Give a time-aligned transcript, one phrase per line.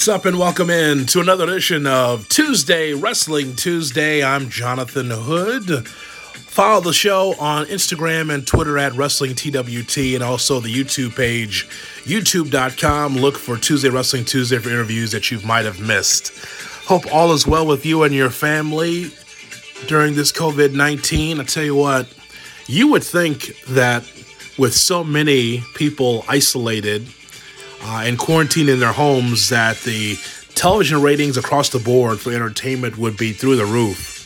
[0.00, 4.24] What's up, and welcome in to another edition of Tuesday Wrestling Tuesday.
[4.24, 5.86] I'm Jonathan Hood.
[5.86, 11.68] Follow the show on Instagram and Twitter at Wrestling TWT and also the YouTube page,
[12.04, 13.16] youtube.com.
[13.16, 16.32] Look for Tuesday Wrestling Tuesday for interviews that you might have missed.
[16.86, 19.10] Hope all is well with you and your family
[19.86, 21.40] during this COVID 19.
[21.40, 22.08] I tell you what,
[22.66, 24.10] you would think that
[24.56, 27.06] with so many people isolated,
[27.82, 30.18] uh, and quarantined in their homes that the
[30.54, 34.18] television ratings across the board for entertainment would be through the roof.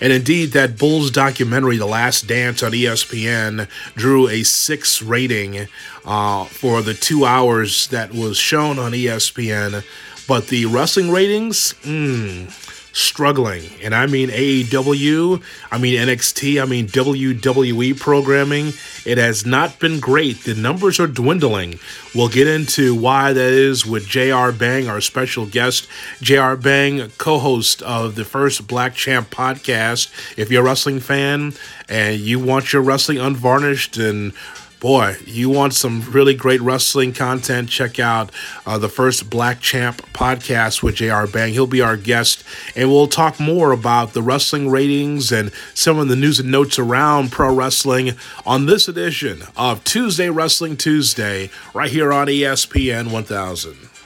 [0.00, 5.66] And indeed, that Bulls documentary, The Last Dance on ESPN, drew a six rating
[6.04, 9.84] uh, for the two hours that was shown on ESPN.
[10.28, 12.46] But the wrestling ratings, mm,
[12.92, 13.62] struggling.
[13.82, 18.72] And I mean AEW, I mean NXT, I mean WWE programming.
[19.04, 20.44] It has not been great.
[20.44, 21.78] The numbers are dwindling.
[22.14, 25.88] We'll get into why that is with JR Bang, our special guest.
[26.20, 30.10] JR Bang, co host of the first Black Champ podcast.
[30.38, 31.54] If you're a wrestling fan
[31.88, 34.32] and you want your wrestling unvarnished and
[34.80, 38.30] boy, you want some really great wrestling content, check out
[38.66, 41.52] uh, the first Black Champ podcast with JR Bang.
[41.52, 42.44] He'll be our guest,
[42.76, 46.78] and we'll talk more about the wrestling ratings and some of the news and notes
[46.78, 48.12] around pro wrestling
[48.46, 53.97] on this edition of Tuesday Wrestling Tuesday, right here on ESPN 1000.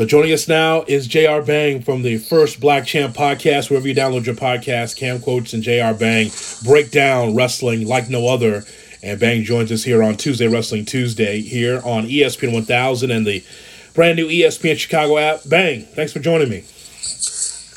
[0.00, 3.68] So joining us now is JR Bang from the first Black Champ podcast.
[3.68, 6.30] Wherever you download your podcast, Cam Quotes and JR Bang
[6.64, 8.64] break down wrestling like no other.
[9.02, 13.44] And Bang joins us here on Tuesday Wrestling Tuesday here on ESPN 1000 and the
[13.92, 15.40] brand new ESPN Chicago app.
[15.46, 16.64] Bang, thanks for joining me.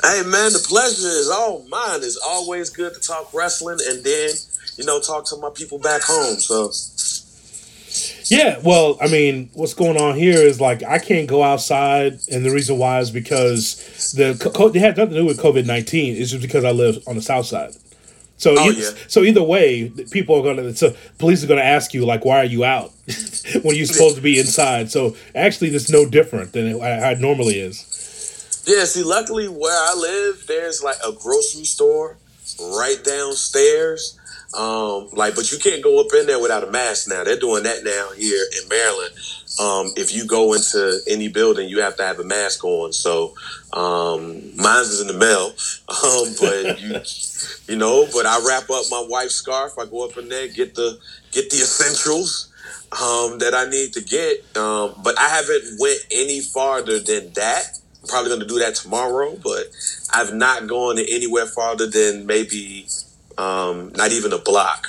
[0.00, 1.98] Hey man, the pleasure is all mine.
[1.98, 4.30] It's always good to talk wrestling and then,
[4.78, 6.36] you know, talk to my people back home.
[6.36, 6.70] So
[8.26, 12.44] yeah, well, I mean, what's going on here is like I can't go outside, and
[12.44, 16.16] the reason why is because the co- it had nothing to do with COVID nineteen.
[16.16, 17.72] It's just because I live on the south side.
[18.36, 18.90] So, Oh, yeah.
[19.06, 20.74] so either way, people are gonna.
[20.74, 22.90] So police are gonna ask you like, why are you out
[23.62, 24.90] when you're supposed to be inside?
[24.90, 28.64] So actually, it's no different than it, how it normally is.
[28.66, 32.16] yeah, see, luckily where I live, there's like a grocery store
[32.60, 34.18] right downstairs.
[34.56, 37.24] Um, like, but you can't go up in there without a mask now.
[37.24, 39.14] They're doing that now here in Maryland.
[39.60, 42.92] Um, if you go into any building, you have to have a mask on.
[42.92, 43.34] So,
[43.72, 45.52] um, mine's is in the mail.
[45.94, 47.00] Um, but you,
[47.68, 49.78] you know, but I wrap up my wife's scarf.
[49.78, 50.98] I go up in there, get the
[51.30, 52.52] get the essentials
[52.92, 54.56] um, that I need to get.
[54.56, 57.78] Um, but I haven't went any farther than that.
[58.02, 59.66] I'm probably going to do that tomorrow, but
[60.12, 62.86] I've not gone to anywhere farther than maybe
[63.38, 64.88] um, not even a block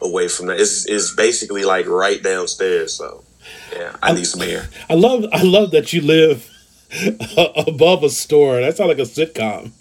[0.00, 0.60] away from that.
[0.60, 2.92] It's, it's basically like right downstairs.
[2.94, 3.24] So
[3.72, 4.68] yeah, I need some air.
[4.88, 6.48] I love I love that you live
[7.56, 8.60] above a store.
[8.60, 9.72] That sounds like a sitcom.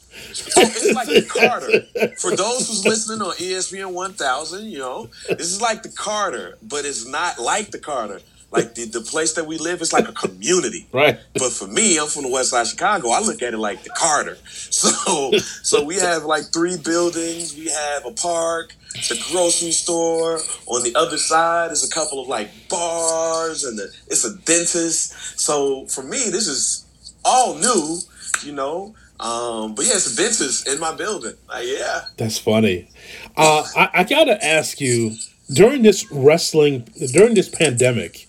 [0.56, 2.12] Oh, it's like the Carter.
[2.18, 6.85] For those who's listening on ESPN 1000, you know, this is like the Carter, but
[6.85, 8.22] it's not like the Carter.
[8.53, 10.88] Like the, the place that we live is like a community.
[10.94, 11.18] Right.
[11.34, 13.09] But for me, I'm from the west side of Chicago.
[13.09, 14.38] I look at it like the Carter.
[14.47, 15.31] So
[15.64, 17.56] so we have like three buildings.
[17.56, 20.40] We have a park, the grocery store.
[20.68, 25.40] On the other side is a couple of like bars and the, it's a dentist.
[25.40, 26.86] So for me, this is
[27.25, 28.00] all new,
[28.44, 28.95] you know.
[29.19, 31.36] Um, but yeah, it's a dentist in my building.
[31.48, 32.01] Like, yeah.
[32.18, 32.89] That's funny.
[33.38, 35.16] Uh, I, I gotta ask you
[35.51, 38.28] during this wrestling during this pandemic,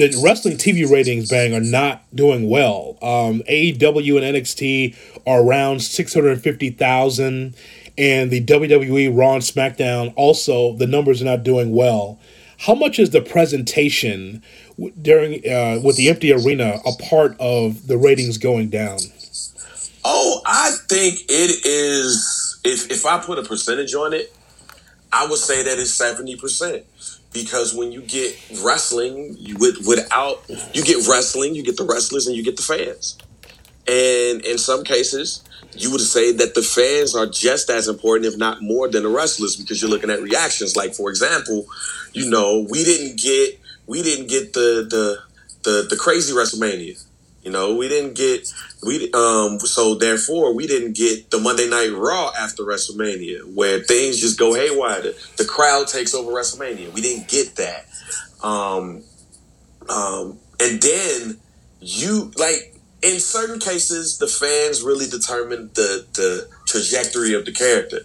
[0.00, 2.96] the wrestling TV ratings bang are not doing well.
[3.02, 7.54] Um, AEW and NXT are around six hundred fifty thousand,
[7.98, 12.18] and the WWE Raw and SmackDown also the numbers are not doing well.
[12.60, 14.42] How much is the presentation
[15.00, 18.98] during uh, with the empty arena a part of the ratings going down?
[20.02, 22.58] Oh, I think it is.
[22.64, 24.34] If if I put a percentage on it,
[25.12, 26.86] I would say that it's seventy percent.
[27.32, 30.42] Because when you get wrestling, you with without
[30.74, 33.18] you get wrestling, you get the wrestlers and you get the fans.
[33.86, 35.42] And in some cases,
[35.72, 39.08] you would say that the fans are just as important, if not more, than the
[39.08, 40.76] wrestlers, because you're looking at reactions.
[40.76, 41.66] Like for example,
[42.12, 45.18] you know, we didn't get we didn't get the the
[45.62, 47.04] the, the crazy WrestleMania.
[47.42, 48.52] You know, we didn't get
[48.82, 54.20] we um so therefore we didn't get the Monday Night Raw after WrestleMania where things
[54.20, 55.02] just go haywire.
[55.02, 56.92] The, the crowd takes over WrestleMania.
[56.92, 57.86] We didn't get that.
[58.42, 59.02] Um
[59.88, 61.38] um and then
[61.80, 68.00] you like in certain cases, the fans really determine the the trajectory of the character.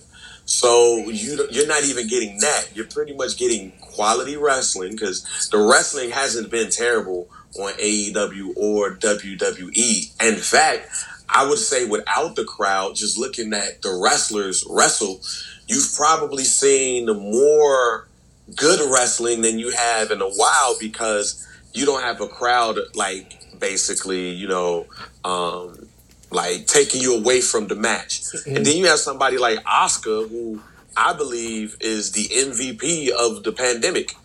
[0.45, 2.69] So you you're not even getting that.
[2.73, 8.95] You're pretty much getting quality wrestling because the wrestling hasn't been terrible on AEW or
[8.95, 10.23] WWE.
[10.23, 10.89] In fact,
[11.29, 15.21] I would say without the crowd, just looking at the wrestlers wrestle,
[15.67, 18.07] you've probably seen more
[18.55, 23.59] good wrestling than you have in a while because you don't have a crowd like
[23.59, 24.85] basically, you know,
[25.23, 25.87] um,
[26.31, 28.21] like taking you away from the match.
[28.21, 28.55] Mm-hmm.
[28.57, 30.61] And then you have somebody like Asuka who
[30.95, 34.15] I believe is the MVP of the pandemic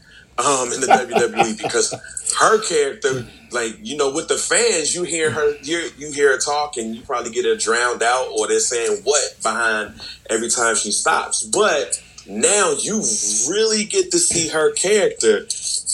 [0.40, 1.92] um, in the WWE because
[2.38, 6.38] her character, like you know, with the fans, you hear her, you you hear her
[6.38, 10.74] talk, and you probably get her drowned out, or they're saying what behind every time
[10.74, 11.44] she stops.
[11.44, 13.02] But now you
[13.48, 15.40] really get to see her character,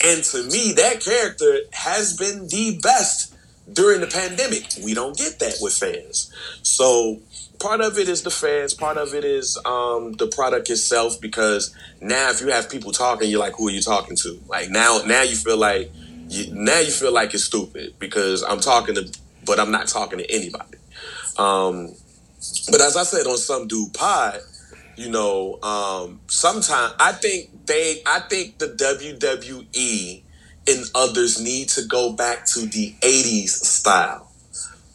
[0.05, 3.35] and to me, that character has been the best
[3.71, 4.65] during the pandemic.
[4.83, 7.19] We don't get that with fans, so
[7.59, 11.19] part of it is the fans, part of it is um, the product itself.
[11.19, 14.39] Because now, if you have people talking, you're like, who are you talking to?
[14.47, 15.91] Like now, now you feel like
[16.29, 19.11] you, now you feel like it's stupid because I'm talking to,
[19.45, 20.77] but I'm not talking to anybody.
[21.37, 21.93] Um,
[22.69, 24.39] but as I said on some dude pod,
[24.95, 30.23] you know, um, sometimes I think they, I think the WWE
[30.69, 34.31] and others need to go back to the '80s style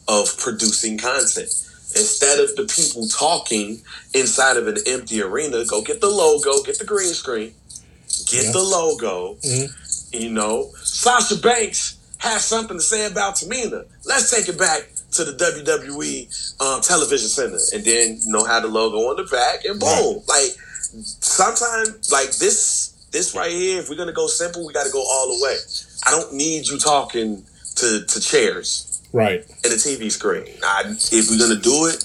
[0.07, 1.49] of producing content
[1.95, 3.81] Instead of the people talking
[4.13, 7.53] inside of an empty arena, go get the logo, get the green screen,
[8.25, 9.35] get the logo.
[9.35, 10.21] Mm-hmm.
[10.21, 13.85] You know, Sasha Banks has something to say about Tamina.
[14.05, 18.63] Let's take it back to the WWE um, television center, and then you know have
[18.63, 20.23] the logo on the back, and boom.
[20.27, 20.27] Right.
[20.27, 20.57] Like
[21.03, 23.79] sometimes, like this, this right here.
[23.81, 25.57] If we're gonna go simple, we got to go all the way.
[26.05, 27.43] I don't need you talking
[27.75, 30.45] to to chairs right and a TV screen.
[30.63, 32.03] I, if we're gonna do it,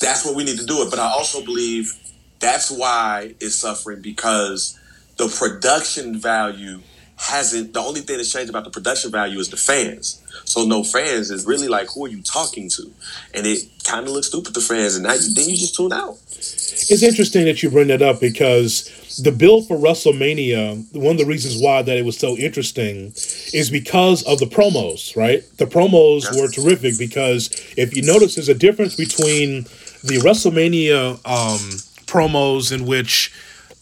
[0.00, 0.90] that's what we need to do it.
[0.90, 1.94] But I also believe
[2.40, 4.78] that's why it's suffering because
[5.16, 6.80] the production value
[7.16, 7.72] hasn't.
[7.72, 10.22] The only thing that's changed about the production value is the fans.
[10.44, 12.90] So no fans is really like who are you talking to,
[13.34, 15.92] and it kind of looks stupid to fans, and now you, then you just tune
[15.92, 16.18] out.
[16.38, 21.24] It's interesting that you bring that up because the build for WrestleMania, one of the
[21.24, 23.12] reasons why that it was so interesting
[23.52, 25.42] is because of the promos, right?
[25.56, 26.38] The promos yes.
[26.38, 29.62] were terrific because if you notice, there's a difference between
[30.04, 31.58] the WrestleMania um,
[32.06, 33.32] promos in which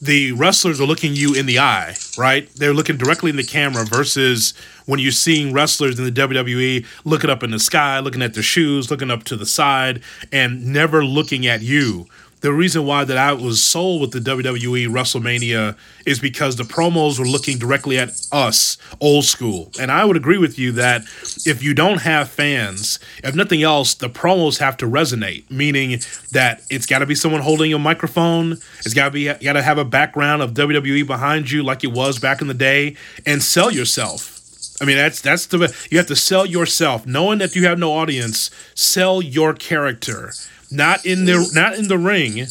[0.00, 2.52] the wrestlers are looking you in the eye, right?
[2.54, 4.54] They're looking directly in the camera versus
[4.86, 8.42] when you're seeing wrestlers in the WWE looking up in the sky, looking at their
[8.42, 10.02] shoes, looking up to the side,
[10.32, 12.06] and never looking at you
[12.44, 17.18] the reason why that I was sold with the WWE WrestleMania is because the promos
[17.18, 19.70] were looking directly at us, old school.
[19.80, 21.04] And I would agree with you that
[21.46, 26.00] if you don't have fans, if nothing else, the promos have to resonate, meaning
[26.32, 29.62] that it's got to be someone holding a microphone, it's got to be got to
[29.62, 33.42] have a background of WWE behind you like it was back in the day and
[33.42, 34.34] sell yourself.
[34.82, 37.92] I mean, that's that's the you have to sell yourself, knowing that you have no
[37.92, 38.50] audience.
[38.74, 40.32] Sell your character,
[40.70, 42.46] not in the not in the ring,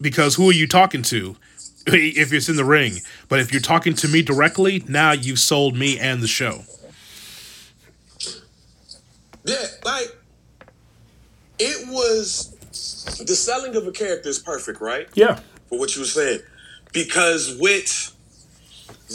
[0.00, 1.36] because who are you talking to?
[1.84, 5.76] If it's in the ring, but if you're talking to me directly, now you've sold
[5.76, 6.62] me and the show.
[9.44, 10.16] Yeah, like
[11.58, 12.54] it was
[13.26, 15.08] the selling of a character is perfect, right?
[15.14, 16.40] Yeah, for what you were saying,
[16.92, 18.14] because with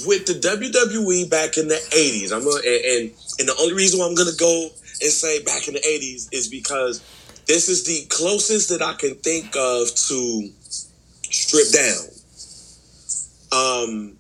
[0.06, 4.08] with the WWE back in the '80s, I'm gonna, and and the only reason why
[4.08, 4.70] I'm gonna go
[5.02, 7.02] and say back in the '80s is because
[7.48, 10.50] this is the closest that I can think of to
[11.32, 12.08] strip down.
[13.52, 14.18] Um,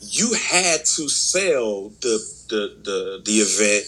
[0.00, 3.86] you had to sell the the the, the event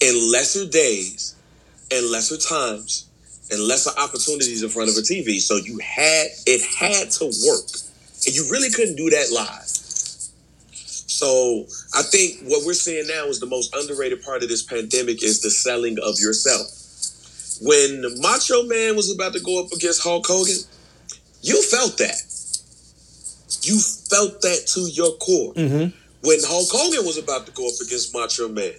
[0.00, 1.36] in lesser days
[1.90, 3.08] in lesser times
[3.50, 5.38] and lesser opportunities in front of a TV.
[5.38, 7.68] So you had it had to work,
[8.26, 9.66] and you really couldn't do that live.
[11.08, 15.22] So I think what we're seeing now is the most underrated part of this pandemic
[15.22, 16.85] is the selling of yourself
[17.62, 20.56] when Macho Man was about to go up against Hulk Hogan,
[21.42, 22.22] you felt that.
[23.62, 25.54] You felt that to your core.
[25.54, 25.96] Mm-hmm.
[26.22, 28.72] When Hulk Hogan was about to go up against Macho Man,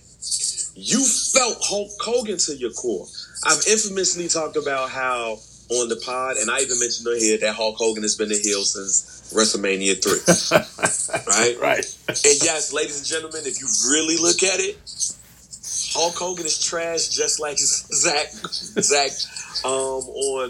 [0.76, 3.06] you felt Hulk Hogan to your core.
[3.46, 7.56] I've infamously talked about how on the pod, and I even mentioned on here that
[7.56, 11.24] Hulk Hogan has been a heel since WrestleMania 3.
[11.28, 11.58] right?
[11.60, 11.98] Right.
[12.08, 14.78] And yes, ladies and gentlemen, if you really look at it,
[15.98, 19.12] Hulk Hogan is trash, just like Zach Zach
[19.66, 20.50] um, on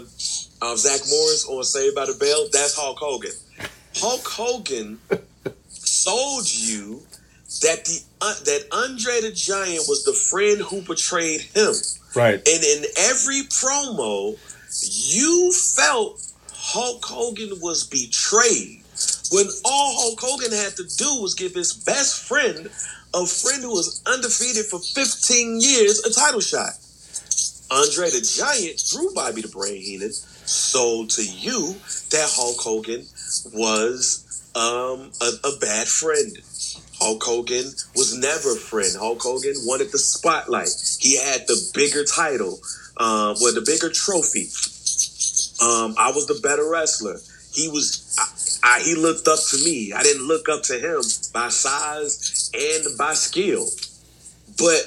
[0.60, 2.48] um, Zach Morris on Saved by the Bell.
[2.52, 3.32] That's Hulk Hogan.
[3.96, 4.98] Hulk Hogan
[5.68, 7.00] sold you
[7.62, 11.72] that the uh, that Andre the Giant was the friend who betrayed him.
[12.14, 12.34] Right.
[12.34, 14.36] And in every promo,
[14.84, 16.20] you felt
[16.52, 18.82] Hulk Hogan was betrayed
[19.30, 22.68] when all Hulk Hogan had to do was give his best friend,
[23.14, 26.70] a friend who was undefeated for 15 years, a title shot.
[27.70, 31.74] Andre the Giant, through Bobby the Brain Heenan, sold to you
[32.10, 33.04] that Hulk Hogan
[33.52, 34.24] was
[34.54, 36.38] um, a, a bad friend.
[36.98, 38.90] Hulk Hogan was never a friend.
[38.98, 40.70] Hulk Hogan wanted the spotlight.
[40.98, 42.58] He had the bigger title,
[42.96, 44.48] um, well, the bigger trophy.
[45.60, 47.20] Um, I was the better wrestler.
[47.52, 48.16] He was,
[48.62, 49.92] I, I, he looked up to me.
[49.92, 51.00] I didn't look up to him
[51.32, 53.66] by size and by skill.
[54.56, 54.82] But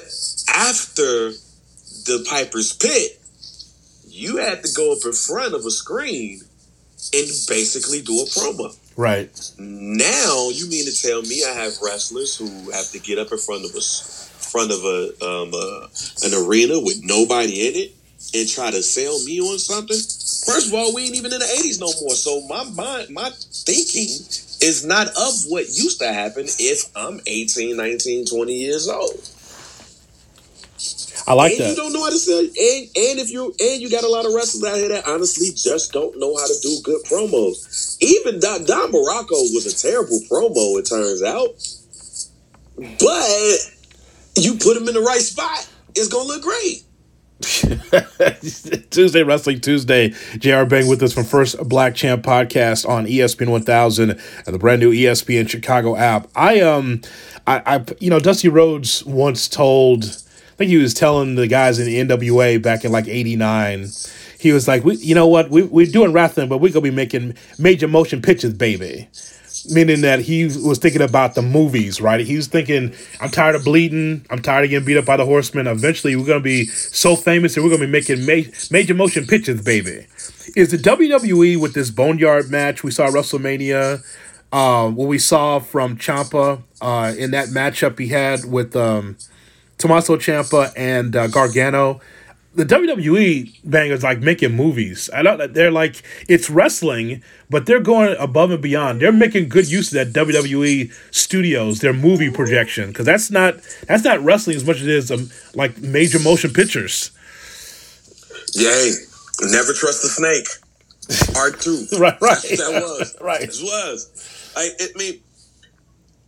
[0.48, 1.32] after
[2.04, 3.20] the Piper's Pit,
[4.08, 6.40] you had to go up in front of a screen
[7.12, 8.76] and basically do a promo.
[8.96, 9.30] Right.
[9.58, 13.38] Now you mean to tell me I have wrestlers who have to get up in
[13.38, 15.86] front of us front of a, um, uh,
[16.24, 17.94] an arena with nobody in it
[18.34, 19.96] and try to sell me on something?
[19.96, 22.14] First of all, we ain't even in the 80s no more.
[22.14, 24.08] So my mind, my thinking
[24.62, 29.28] is not of what used to happen if I'm 18, 19, 20 years old.
[31.26, 31.70] I like and that.
[31.70, 32.40] you don't know how to sell.
[32.40, 35.50] And and if you and you got a lot of wrestlers out here that honestly
[35.54, 37.96] just don't know how to do good promos.
[38.00, 40.78] Even Don, Don Muraco was a terrible promo.
[40.78, 41.54] It turns out,
[42.98, 46.82] but you put him in the right spot, it's gonna look great.
[48.90, 50.10] Tuesday Wrestling Tuesday.
[50.38, 54.80] JR Bang with us from First Black Champ podcast on ESPN 1000 and the brand
[54.80, 56.28] new ESPN Chicago app.
[56.36, 57.00] I um
[57.46, 61.80] I, I you know Dusty Rhodes once told I think he was telling the guys
[61.80, 63.88] in the NWA back in like 89
[64.38, 66.90] he was like we you know what we we're doing wrestling but we're to be
[66.90, 69.08] making major motion pictures baby
[69.70, 72.20] meaning that he was thinking about the movies, right?
[72.20, 74.24] He was thinking, I'm tired of bleeding.
[74.30, 75.66] I'm tired of getting beat up by the horsemen.
[75.66, 78.94] Eventually, we're going to be so famous and we're going to be making ma- major
[78.94, 80.06] motion pictures, baby.
[80.56, 84.02] Is the WWE with this Boneyard match we saw at WrestleMania,
[84.52, 89.16] um, what we saw from Ciampa uh, in that matchup he had with um,
[89.78, 92.00] Tommaso Ciampa and uh, Gargano?
[92.54, 95.08] The WWE bangers like making movies.
[95.14, 95.54] I don't.
[95.54, 99.00] They're like it's wrestling, but they're going above and beyond.
[99.00, 103.56] They're making good use of that WWE studios, their movie projection, because that's not
[103.86, 107.10] that's not wrestling as much as it is um, like major motion pictures.
[108.54, 108.92] Yay!
[109.40, 110.46] Never trust the snake.
[111.34, 111.86] Part two.
[111.98, 112.42] right, right.
[112.42, 113.42] that was right.
[113.42, 114.52] It was.
[114.56, 115.20] I, I mean,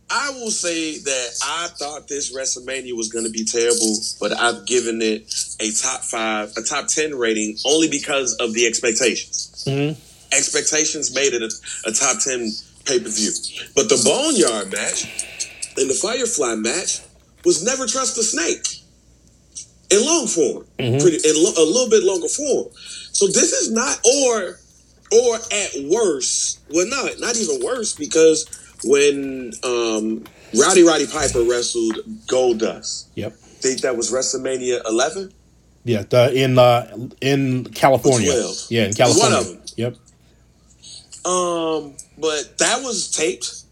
[0.09, 4.65] I will say that I thought this WrestleMania was going to be terrible, but I've
[4.65, 9.63] given it a top five, a top ten rating only because of the expectations.
[9.67, 9.99] Mm-hmm.
[10.31, 12.51] Expectations made it a, a top ten
[12.85, 13.31] pay per view,
[13.75, 15.25] but the Boneyard match
[15.77, 17.01] and the Firefly match
[17.43, 18.81] was never trust the snake
[19.89, 21.01] in long form, Mhm.
[21.01, 22.67] pretty in lo- a little bit longer form.
[23.11, 24.59] So this is not, or
[25.11, 28.45] or at worst, well, not not even worse because
[28.83, 30.23] when um,
[30.59, 31.95] Rowdy Roddy Piper wrestled
[32.27, 33.31] Goldust, Yep.
[33.33, 35.31] I think that was WrestleMania 11.
[35.85, 36.03] Yeah.
[36.03, 38.31] The, in uh, in California.
[38.31, 38.55] 12.
[38.69, 39.37] Yeah, in was one California.
[39.39, 39.61] of them.
[39.77, 39.95] Yep.
[41.25, 43.63] Um, but that was taped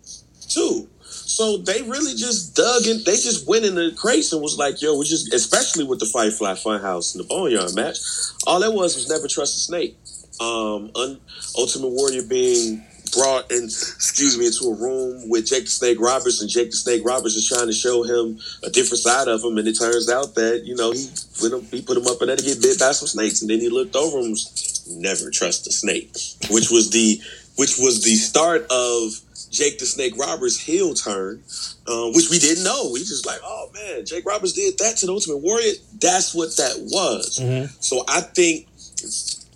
[0.49, 0.89] too.
[1.05, 2.97] So they really just dug in.
[3.05, 6.05] They just went in the crates and was like, "Yo, we just," especially with the
[6.05, 7.97] Firefly Funhouse and the Boneyard match.
[8.45, 9.97] All that was was never trust a snake.
[10.39, 11.19] Um, un-
[11.57, 12.83] Ultimate Warrior being
[13.15, 16.77] brought in, excuse me, into a room with Jake the Snake Roberts, and Jake the
[16.77, 20.09] Snake Roberts is trying to show him a different side of him, and it turns
[20.09, 21.07] out that you know he
[21.41, 23.49] went up, he put him up in there to get bit by some snakes, and
[23.49, 26.11] then he looked over and was never trust a snake,
[26.49, 27.19] which was the
[27.55, 29.11] which was the start of
[29.51, 31.43] Jake the Snake Roberts' heel turn,
[31.87, 32.89] uh, which we didn't know.
[32.91, 35.73] We just like, oh man, Jake Roberts did that to the Ultimate Warrior.
[35.99, 37.39] That's what that was.
[37.39, 37.69] Mhm.
[37.83, 38.67] So I think,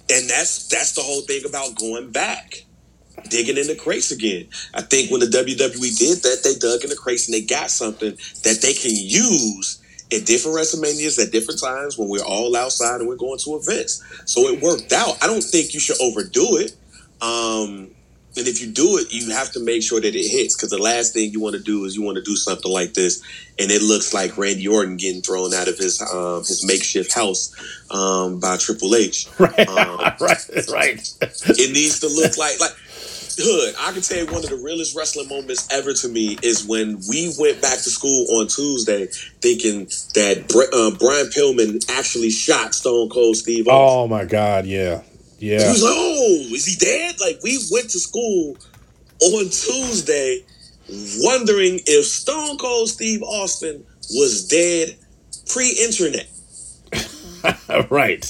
[0.10, 2.64] and that's that's the whole thing about going back,
[3.30, 4.48] digging in the crates again.
[4.74, 7.70] I think when the WWE did that, they dug in the crates and they got
[7.70, 8.12] something
[8.44, 9.82] that they can use
[10.12, 14.04] at different WrestleManias at different times when we're all outside and we're going to events.
[14.26, 15.22] So it worked out.
[15.22, 16.76] I don't think you should overdo it.
[17.22, 17.92] Um,
[18.38, 20.78] and if you do it, you have to make sure that it hits because the
[20.78, 23.24] last thing you want to do is you want to do something like this,
[23.58, 27.52] and it looks like Randy Orton getting thrown out of his um, his makeshift house
[27.90, 29.28] um, by Triple H.
[29.40, 29.68] Right.
[29.68, 30.50] Um, right.
[30.72, 31.14] Right.
[31.22, 32.72] It needs to look like like
[33.44, 33.76] Hood.
[33.80, 37.00] I can tell you one of the realest wrestling moments ever to me is when
[37.10, 39.08] we went back to school on Tuesday,
[39.42, 43.76] thinking that uh, Brian Pillman actually shot Stone Cold Steve Austin.
[43.76, 44.66] Oh my God.
[44.66, 45.02] Yeah.
[45.40, 45.62] Yeah.
[45.62, 48.58] He was like, "Oh, is he dead?" Like we went to school
[49.22, 50.44] on Tuesday,
[51.20, 54.96] wondering if Stone Cold Steve Austin was dead
[55.48, 56.28] pre-internet.
[57.90, 58.24] right.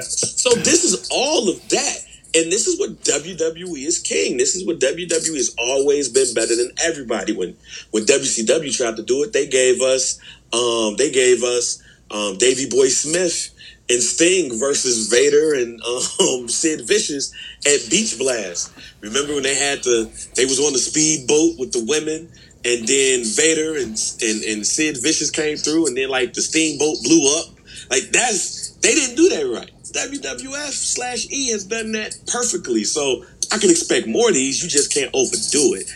[0.00, 1.98] so this is all of that.
[2.34, 4.38] And this is what WWE is king.
[4.38, 7.34] This is what WWE has always been better than everybody.
[7.36, 7.56] When
[7.90, 10.18] when WCW tried to do it, they gave us
[10.52, 13.50] um, they gave us um, Davey Boy Smith
[13.90, 15.82] and Sting versus Vader and
[16.20, 17.32] um, Sid Vicious
[17.66, 18.72] at Beach Blast.
[19.00, 22.30] Remember when they had the they was on the speedboat with the women
[22.64, 27.02] and then Vader and, and and Sid Vicious came through and then like the steamboat
[27.02, 27.46] blew up.
[27.90, 29.71] Like that's they didn't do that right.
[29.92, 32.84] WWF slash E has done that perfectly.
[32.84, 34.62] So I can expect more of these.
[34.62, 35.90] You just can't overdo it.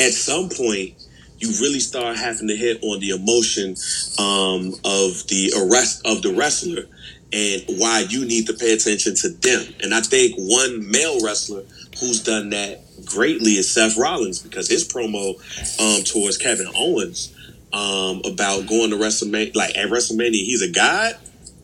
[0.00, 0.94] At some point,
[1.38, 3.70] you really start having to hit on the emotion
[4.18, 6.84] um, of the arrest of the wrestler
[7.32, 9.74] and why you need to pay attention to them.
[9.82, 11.64] And I think one male wrestler
[11.98, 15.34] who's done that greatly is Seth Rollins because his promo
[15.80, 17.34] um, towards Kevin Owens
[17.72, 21.16] um, about going to WrestleMania, like at WrestleMania, he's a god.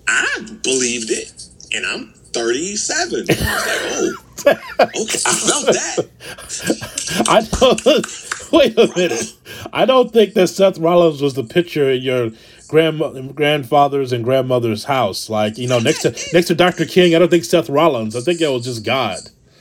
[0.08, 3.26] I believed it and I'm 37.
[3.30, 6.08] I was like, oh, okay, I felt that.
[7.28, 9.32] I don't, wait a minute.
[9.72, 12.30] I don't think that Seth Rollins was the picture in your
[12.68, 15.28] grand grandfather's and grandmother's house.
[15.28, 16.84] Like, you know, next to next to Dr.
[16.84, 18.14] King, I don't think Seth Rollins.
[18.14, 19.18] I think it was just God.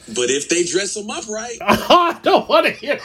[0.09, 2.99] But if they dress him up right, I don't want to hear.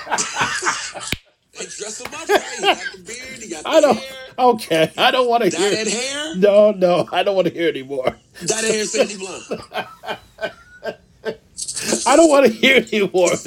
[1.62, 2.52] They dress him up right.
[2.56, 3.42] He got the beard.
[3.42, 3.96] He got the I don't.
[3.98, 4.16] hair.
[4.38, 5.70] Okay, I don't want to hear.
[5.74, 6.36] Dyed hair.
[6.36, 8.16] No, no, I don't want to hear anymore.
[8.46, 9.44] Dyed hair, Sandy Blunt.
[12.06, 13.30] I don't want to hear anymore.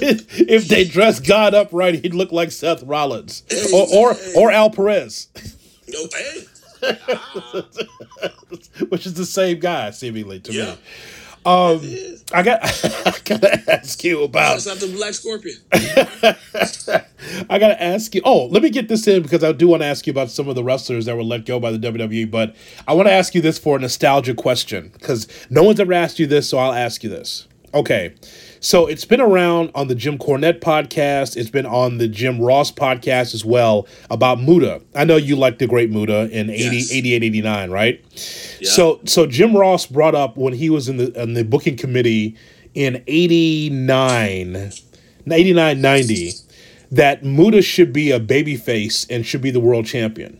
[0.00, 3.42] if they dress God up right, he'd look like Seth Rollins
[3.72, 5.28] or or, or Al Perez,
[5.88, 6.46] No, hey.
[8.88, 10.64] which is the same guy seemingly to Yeah.
[10.72, 10.78] me.
[11.44, 11.80] Um,
[12.32, 12.60] I got
[13.06, 15.56] I gotta ask you about Shout out to Black Scorpion.
[15.72, 18.22] I gotta ask you.
[18.24, 20.48] Oh, let me get this in because I do want to ask you about some
[20.48, 22.30] of the wrestlers that were let go by the WWE.
[22.30, 22.54] But
[22.86, 26.18] I want to ask you this for a nostalgia question because no one's ever asked
[26.18, 27.48] you this, so I'll ask you this.
[27.74, 28.14] Okay,
[28.60, 31.38] so it's been around on the Jim Cornette podcast.
[31.38, 34.82] It's been on the Jim Ross podcast as well about Muta.
[34.94, 36.92] I know you like the great Muta in 80, Yes.
[36.92, 38.04] 88, 89, right?
[38.60, 38.70] Yeah.
[38.70, 42.36] So so Jim Ross brought up when he was in the in the booking committee
[42.74, 44.72] in 89
[45.30, 46.32] 89 90
[46.90, 50.38] that Muta should be a babyface and should be the world champion.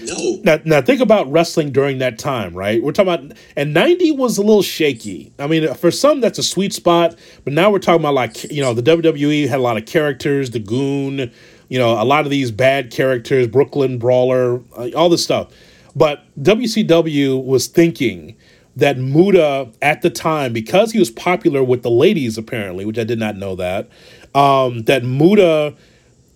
[0.00, 0.40] No.
[0.44, 2.82] Now, now think about wrestling during that time, right?
[2.82, 5.32] We're talking about, and 90 was a little shaky.
[5.38, 8.62] I mean, for some, that's a sweet spot, but now we're talking about like, you
[8.62, 11.30] know, the WWE had a lot of characters, the Goon,
[11.68, 15.52] you know, a lot of these bad characters, Brooklyn Brawler, uh, all this stuff.
[15.96, 18.36] But WCW was thinking
[18.76, 23.04] that Muta at the time, because he was popular with the ladies, apparently, which I
[23.04, 23.88] did not know that,
[24.34, 25.74] um, that Muta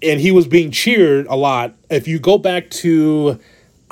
[0.03, 1.75] and he was being cheered a lot.
[1.89, 3.39] If you go back to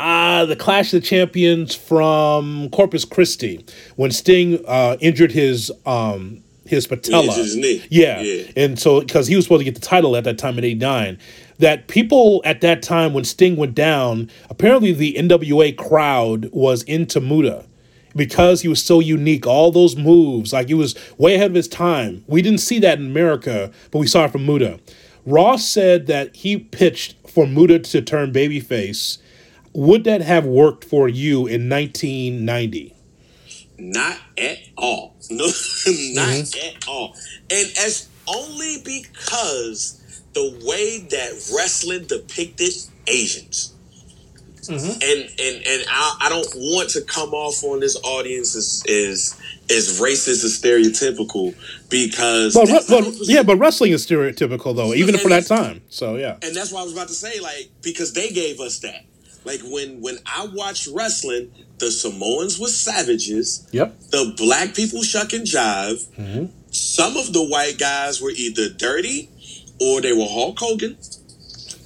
[0.01, 3.65] uh, the Clash of the Champions from Corpus Christi,
[3.97, 7.85] when Sting uh, injured his um, his patella, his knee.
[7.91, 8.45] yeah, Yeah.
[8.57, 11.19] and so because he was supposed to get the title at that time in '89,
[11.59, 17.21] that people at that time when Sting went down, apparently the NWA crowd was into
[17.21, 17.67] Muta
[18.17, 19.47] because he was so unique.
[19.47, 22.25] All those moves, like he was way ahead of his time.
[22.27, 24.81] We didn't see that in America, but we saw it from Muta.
[25.27, 29.19] Ross said that he pitched for Muta to turn babyface.
[29.73, 32.95] Would that have worked for you in 1990?
[33.79, 35.17] Not at all.
[35.31, 36.77] No, not mm-hmm.
[36.77, 37.15] at all.
[37.51, 42.73] And as only because the way that wrestling depicted
[43.07, 43.75] Asians.
[44.63, 45.03] Mm-hmm.
[45.03, 49.41] And and and I, I don't want to come off on this audience as is
[49.71, 51.55] as racist as stereotypical
[51.89, 55.81] because re- that's well, yeah, but wrestling is stereotypical though, even for that time.
[55.89, 58.81] So yeah, and that's what I was about to say, like, because they gave us
[58.81, 59.05] that.
[59.45, 63.99] Like when when I watched wrestling, the Samoans were savages, yep.
[64.11, 66.07] the black people shuck and jive.
[66.17, 66.47] Mm-hmm.
[66.71, 69.29] Some of the white guys were either dirty
[69.81, 70.97] or they were Hulk Hogan.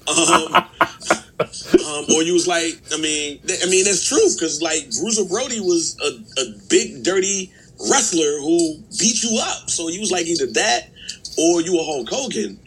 [0.06, 0.54] Um,
[1.40, 5.24] um, or you was like, I mean, th- I mean, that's true because like Bruiser
[5.24, 7.52] Brody was a, a big dirty
[7.90, 9.70] wrestler who beat you up.
[9.70, 10.90] So you was like either that
[11.38, 12.58] or you were Hulk Hogan.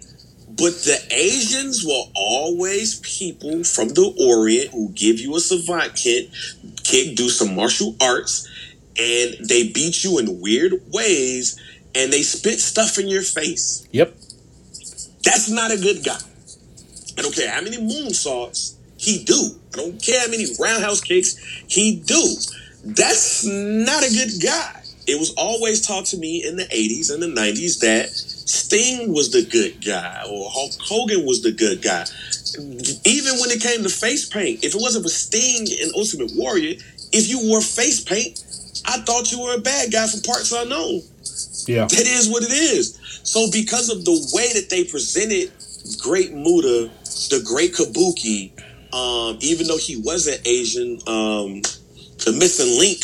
[0.57, 6.31] But the Asians were always people from the Orient who give you a savant kit,
[6.83, 8.47] kick, do some martial arts,
[8.97, 11.59] and they beat you in weird ways,
[11.93, 13.87] and they spit stuff in your face.
[13.91, 14.17] Yep.
[15.23, 16.19] That's not a good guy.
[17.17, 19.59] I don't care how many moonsaults he do.
[19.73, 22.35] I don't care how many roundhouse kicks he do.
[22.83, 24.81] That's not a good guy.
[25.05, 29.31] It was always taught to me in the 80s and the 90s that Sting was
[29.31, 32.05] the good guy or Hulk Hogan was the good guy.
[33.03, 36.79] Even when it came to face paint, if it wasn't for Sting and Ultimate Warrior,
[37.11, 38.43] if you wore face paint,
[38.85, 41.01] I thought you were a bad guy from parts unknown.
[41.67, 41.85] Yeah.
[41.87, 42.97] That is what it is.
[43.23, 45.51] So because of the way that they presented
[46.01, 46.89] Great Muta,
[47.29, 48.51] the Great Kabuki,
[48.93, 51.61] um, even though he wasn't Asian, um,
[52.23, 53.03] the missing link,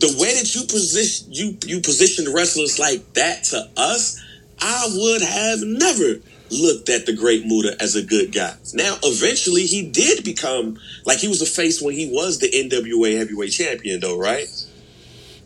[0.00, 4.20] the way that you position you you positioned wrestlers like that to us,
[4.60, 8.54] I would have never looked at the Great Muta as a good guy.
[8.74, 13.16] Now, eventually, he did become like he was a face when he was the NWA
[13.18, 14.46] Heavyweight Champion, though, right?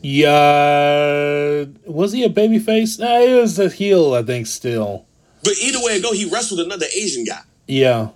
[0.01, 2.99] Yeah, was he a babyface?
[3.01, 4.47] Nah, he was a heel, I think.
[4.47, 5.05] Still,
[5.43, 7.41] But either way it go, he wrestled another Asian guy.
[7.67, 8.11] yeah,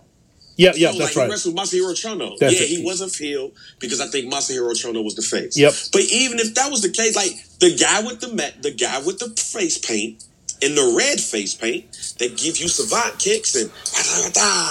[0.56, 0.92] yeah, yeah.
[0.92, 1.24] So, That's like, right.
[1.24, 2.38] He wrestled Masahiro Chono.
[2.38, 2.68] That's yeah, it.
[2.68, 3.50] he was a heel
[3.80, 5.56] because I think Masahiro Chono was the face.
[5.56, 5.72] Yep.
[5.92, 9.00] But even if that was the case, like the guy with the met, the guy
[9.00, 10.24] with the face paint
[10.62, 13.70] and the red face paint that give you savant kicks and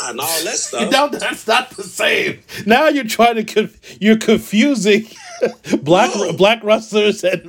[0.09, 0.91] and all that stuff.
[0.91, 2.39] No, that's not the same.
[2.65, 5.07] Now you're trying to conf- you're confusing
[5.81, 6.33] black No.
[6.33, 7.41] black wrestlers and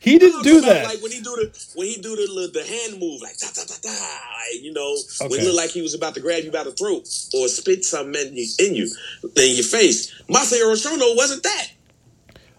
[0.00, 0.84] he didn't I'm do that.
[0.86, 3.62] Like when he do the when he do the the hand move, like da da
[3.64, 5.40] da da, like, you know, when Okay.
[5.42, 8.14] it looked like he was about to grab you by the throat or spit something
[8.28, 8.90] in you, in you,
[9.22, 10.12] in your face.
[10.28, 11.68] Masahiro Chono wasn't that.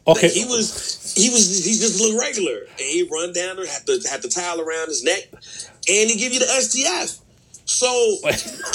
[0.07, 3.67] Okay, Like, he was he was he just looked regular, and he run down there,
[3.67, 7.19] had the had the towel around his neck, and he give you the STF.
[7.65, 7.87] So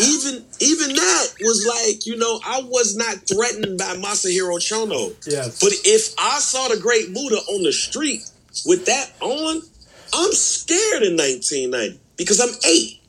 [0.00, 5.14] even even that was like you know I was not threatened by Masahiro Chono.
[5.26, 5.60] Yes.
[5.60, 8.22] But if I saw the Great Muta on the street
[8.64, 9.62] with that on,
[10.14, 13.00] I'm scared in 1990 because I'm eight.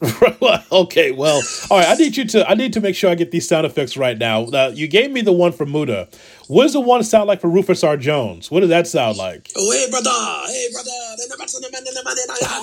[0.72, 1.88] Okay, well, all right.
[1.88, 2.48] I need you to.
[2.48, 4.44] I need to make sure I get these sound effects right now.
[4.46, 6.08] Now, you gave me the one for Muta.
[6.48, 7.96] What does the one sound like for Rufus R.
[7.96, 8.50] Jones?
[8.50, 9.50] What does that sound like?
[9.56, 10.10] Oh hey brother,
[10.52, 10.90] hey brother.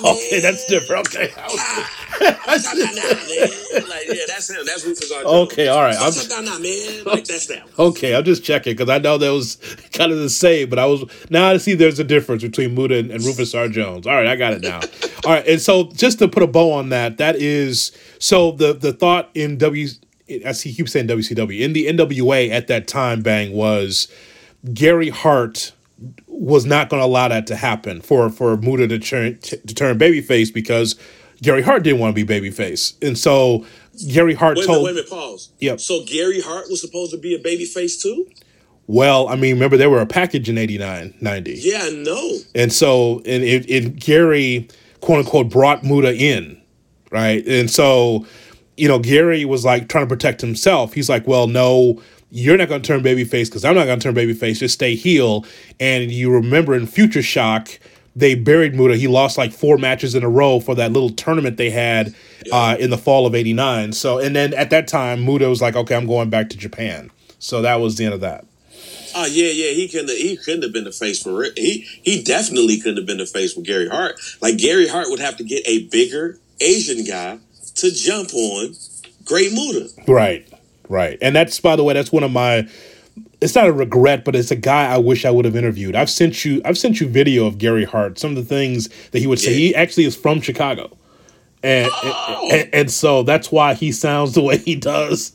[0.04, 1.06] Okay, that's different.
[1.08, 1.90] Okay, ah,
[2.20, 4.64] like yeah, that's him.
[4.66, 5.22] That's Rufus R.
[5.22, 5.52] Jones.
[5.52, 5.96] okay, all right.
[5.98, 7.04] I'm, Nah, nah, man.
[7.04, 7.66] Like that's them.
[7.78, 9.56] okay, I'm just checking because I know that was
[9.92, 12.98] kind of the same, but I was now I see there's a difference between Muta
[12.98, 13.68] and, and Rufus R.
[13.68, 14.06] Jones.
[14.06, 14.80] All right, I got it now.
[15.24, 18.72] all right, and so just to put a bow on that, that is so the
[18.72, 19.88] the thought in W.
[20.44, 24.08] As he keeps saying WCW in the NWA at that time, bang was
[24.72, 25.72] Gary Hart
[26.26, 29.98] was not going to allow that to happen for for Muta to turn to turn
[29.98, 30.96] babyface because
[31.42, 33.66] Gary Hart didn't want to be babyface, and so
[34.08, 34.84] Gary Hart Wait minute, told.
[34.84, 35.50] wait a minute, pause.
[35.60, 35.80] Yep.
[35.80, 38.26] So Gary Hart was supposed to be a baby face too?
[38.86, 41.52] Well, I mean, remember they were a package in 89, 90.
[41.62, 42.38] Yeah, I know.
[42.54, 44.68] And so, and it, it Gary,
[45.00, 46.60] quote unquote, brought Muta in,
[47.10, 47.46] right?
[47.46, 48.26] And so,
[48.76, 50.94] you know, Gary was like trying to protect himself.
[50.94, 54.02] He's like, well, no, you're not going to turn babyface because I'm not going to
[54.02, 54.58] turn babyface.
[54.58, 55.44] Just stay heel.
[55.78, 57.78] And you remember in Future Shock,
[58.16, 58.96] they buried Muta.
[58.96, 62.14] He lost like four matches in a row for that little tournament they had
[62.50, 63.92] uh, in the fall of 89.
[63.92, 67.10] So, and then at that time, Muta was like, okay, I'm going back to Japan.
[67.38, 68.46] So that was the end of that.
[69.14, 69.72] Oh yeah, yeah.
[69.72, 70.08] He couldn't.
[70.08, 71.52] He couldn't have been the face for it.
[71.58, 74.18] He he definitely couldn't have been the face with Gary Hart.
[74.40, 77.38] Like Gary Hart would have to get a bigger Asian guy
[77.76, 78.74] to jump on
[79.24, 79.88] Great Muta.
[80.06, 80.48] Right,
[80.88, 81.18] right.
[81.20, 82.68] And that's, by the way, that's one of my.
[83.40, 85.96] It's not a regret, but it's a guy I wish I would have interviewed.
[85.96, 88.18] I've sent you, I've sent you video of Gary Hart.
[88.18, 89.50] Some of the things that he would say.
[89.50, 89.56] Yeah.
[89.56, 90.96] He actually is from Chicago,
[91.62, 92.48] and, Oh.
[92.52, 95.32] and and so that's why he sounds the way he does.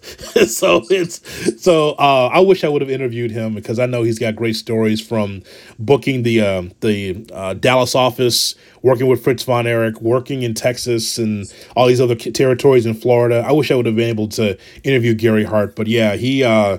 [0.55, 1.21] so it's
[1.61, 4.55] so uh, I wish I would have interviewed him because I know he's got great
[4.55, 5.43] stories from
[5.79, 11.17] booking the um, the uh, Dallas office, working with Fritz von Erich, working in Texas,
[11.17, 13.43] and all these other territories in Florida.
[13.47, 16.43] I wish I would have been able to interview Gary Hart, but yeah, he.
[16.43, 16.77] Uh,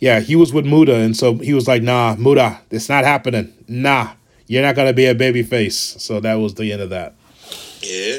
[0.00, 3.52] yeah, he was with Muta, and so he was like, "Nah, Muta, it's not happening.
[3.68, 4.10] Nah,
[4.48, 7.14] you're not gonna be a baby face." So that was the end of that
[7.82, 8.18] Yeah.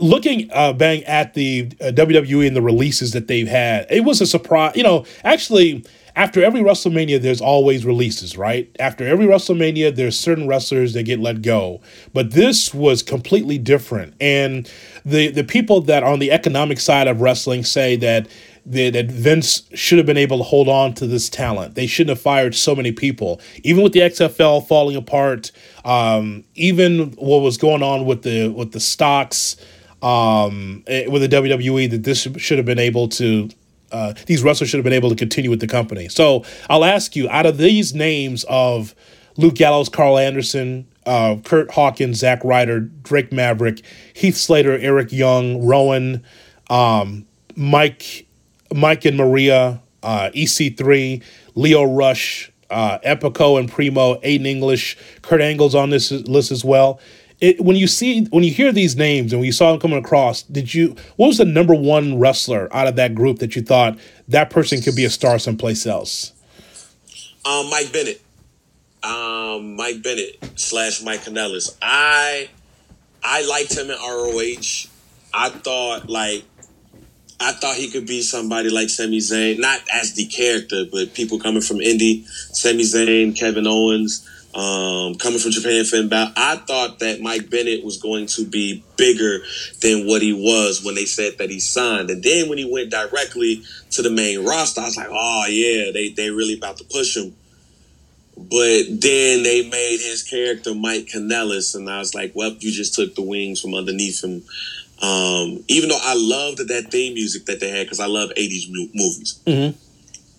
[0.00, 4.20] Looking uh, bang at the uh, WWE and the releases that they've had, it was
[4.20, 4.76] a surprise.
[4.76, 5.84] You know, actually,
[6.16, 8.74] after every WrestleMania, there's always releases, right?
[8.80, 11.80] After every WrestleMania, there's certain wrestlers that get let go,
[12.12, 14.14] but this was completely different.
[14.20, 14.70] And
[15.04, 18.28] the the people that on the economic side of wrestling say that.
[18.70, 21.74] That that Vince should have been able to hold on to this talent.
[21.74, 23.40] They shouldn't have fired so many people.
[23.64, 25.52] Even with the XFL falling apart,
[25.84, 29.56] um, even what was going on with the with the stocks,
[30.02, 33.48] um, eh, with the WWE that this should have been able to.
[33.90, 36.10] Uh, these wrestlers should have been able to continue with the company.
[36.10, 38.94] So I'll ask you, out of these names of
[39.38, 43.80] Luke Gallows, Karl Anderson, uh, Kurt Hawkins, Zack Ryder, Drake Maverick,
[44.12, 46.22] Heath Slater, Eric Young, Rowan,
[46.68, 47.26] um,
[47.56, 48.26] Mike,
[48.74, 51.22] Mike and Maria, uh, EC3,
[51.54, 57.00] Lio Rush, uh, Epico and Primo, Aiden English, Kurt Angle's on this list as well.
[57.40, 59.98] it, when you see when you hear these names and when you saw them coming
[59.98, 63.62] across, did you what was the number one wrestler out of that group that you
[63.62, 66.32] thought that person could be a star someplace else?
[67.44, 68.20] Um, Mike Bennett.
[69.02, 71.76] Um, Mike Bennett slash Mike Kanellis.
[71.80, 72.48] I
[73.22, 74.88] I liked him in ROH.
[75.32, 76.44] I thought like
[77.40, 81.38] I thought he could be somebody like Sami Zayn, not as the character, but people
[81.38, 86.32] coming from Indy, Sami Zayn, Kevin Owens, um, coming from Japan, Finn Balor.
[86.36, 89.38] I thought that Mike Bennett was going to be bigger
[89.82, 92.10] than what he was when they said that he signed.
[92.10, 95.92] And then when he went directly to the main roster, I was like, oh yeah,
[95.92, 97.34] they they really about to push him.
[98.36, 102.94] But then they made his character Mike Kanellis, and I was like, well, you just
[102.94, 104.44] took the wings from underneath him.
[105.00, 108.68] Um, even though I loved that theme music that they had because I love 80s
[108.70, 109.40] movies.
[109.46, 109.76] Mm-hmm.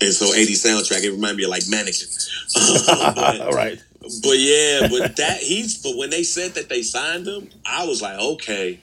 [0.02, 2.08] And so 80s soundtrack, it reminded me of like Mannequin.
[3.16, 3.82] but, right.
[4.02, 8.02] But yeah, but that he's but when they said that they signed him, I was
[8.02, 8.80] like, okay,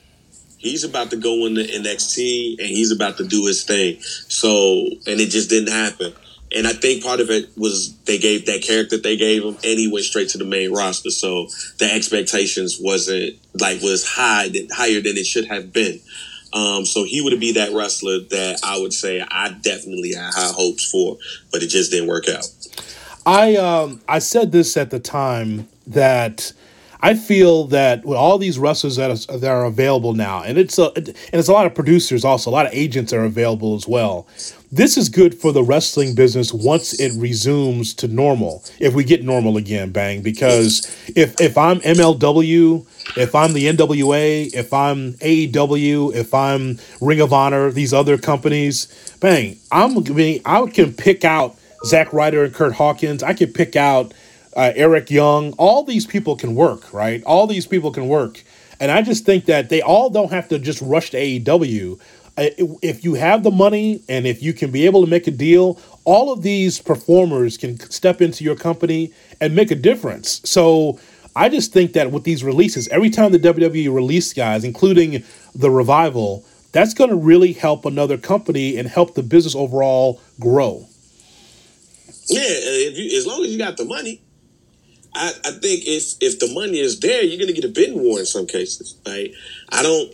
[0.59, 4.01] he's about to go into NXT and he's about to do his thing.
[4.01, 6.13] So and it just didn't happen.
[6.55, 9.79] And I think part of it was they gave that character they gave him, and
[9.79, 11.11] he went straight to the main roster.
[11.11, 16.01] So the expectations wasn't like was high, higher than it should have been.
[16.53, 20.53] Um, so he would be that wrestler that I would say I definitely had high
[20.55, 21.19] hopes for,
[21.53, 22.47] but it just didn't work out.
[23.27, 26.53] I um, I said this at the time that
[27.01, 30.79] I feel that with all these wrestlers that are, that are available now, and it's
[30.79, 33.87] a and it's a lot of producers also, a lot of agents are available as
[33.87, 34.27] well.
[34.73, 38.65] This is good for the wrestling business once it resumes to normal.
[38.81, 40.23] If we get normal again, bang.
[40.23, 42.85] Because if if I'm MLW,
[43.17, 48.89] if I'm the NWA, if I'm AEW, if I'm Ring of Honor, these other companies,
[49.21, 49.99] bang, I'm
[50.45, 53.23] I can pick out Zack Ryder and Kurt Hawkins.
[53.23, 54.13] I can pick out
[54.57, 55.53] uh, Eric Young.
[55.59, 57.23] All these people can work, right?
[57.23, 58.43] All these people can work.
[58.79, 61.99] And I just think that they all don't have to just rush to AEW.
[62.37, 65.81] If you have the money and if you can be able to make a deal,
[66.05, 70.41] all of these performers can step into your company and make a difference.
[70.45, 70.99] So
[71.35, 75.71] I just think that with these releases, every time the WWE release guys, including the
[75.71, 80.87] revival, that's going to really help another company and help the business overall grow.
[82.29, 84.21] Yeah, you, as long as you got the money,
[85.15, 88.19] I, I think if if the money is there, you're gonna get a bidding war
[88.19, 88.97] in some cases.
[89.07, 89.33] Right?
[89.71, 90.13] I don't.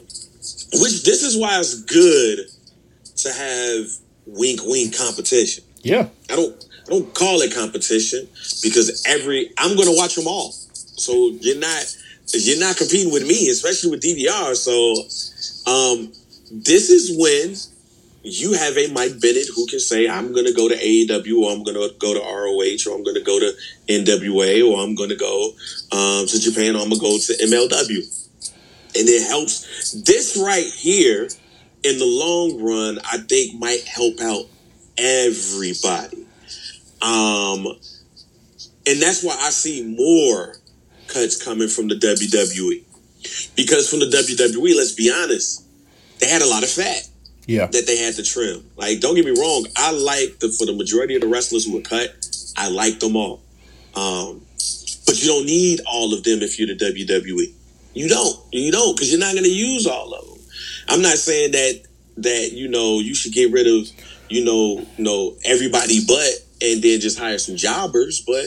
[0.75, 2.47] Which this is why it's good
[3.17, 3.87] to have
[4.27, 5.65] wink wink competition.
[5.83, 6.09] Yeah.
[6.31, 8.29] I don't I don't call it competition
[8.63, 10.53] because every I'm gonna watch them all.
[10.53, 11.97] So you're not
[12.33, 14.57] you're not competing with me, especially with DVR.
[14.57, 14.73] So
[15.71, 16.13] um,
[16.51, 17.57] this is when
[18.25, 21.53] you have a Mike Bennett who can say, I'm going to go to AEW or
[21.53, 23.53] I'm going to go to ROH or I'm going to go to
[23.89, 25.53] NWA or I'm going to go
[25.91, 28.22] um, to Japan or I'm going to go to MLW.
[28.95, 29.93] And it helps.
[30.03, 31.29] This right here,
[31.83, 34.45] in the long run, I think might help out
[34.99, 36.27] everybody.
[37.01, 37.67] Um,
[38.87, 40.57] and that's why I see more
[41.09, 42.85] cuts coming from the WWE.
[43.57, 45.65] Because from the WWE, let's be honest,
[46.19, 47.09] they had a lot of fat
[47.47, 47.67] yeah.
[47.67, 48.65] that they had to trim.
[48.77, 51.75] Like, don't get me wrong, I like the for the majority of the wrestlers who
[51.75, 52.15] were cut,
[52.57, 53.43] I like them all.
[53.95, 54.43] Um,
[55.07, 57.53] but you don't need all of them if you're the WWE.
[57.95, 58.39] You don't.
[58.53, 60.39] You don't, because you're not going to use all of them.
[60.89, 61.83] I'm not saying that
[62.19, 63.89] that you know you should get rid of
[64.29, 68.47] you know you know everybody but and then just hire some jobbers, but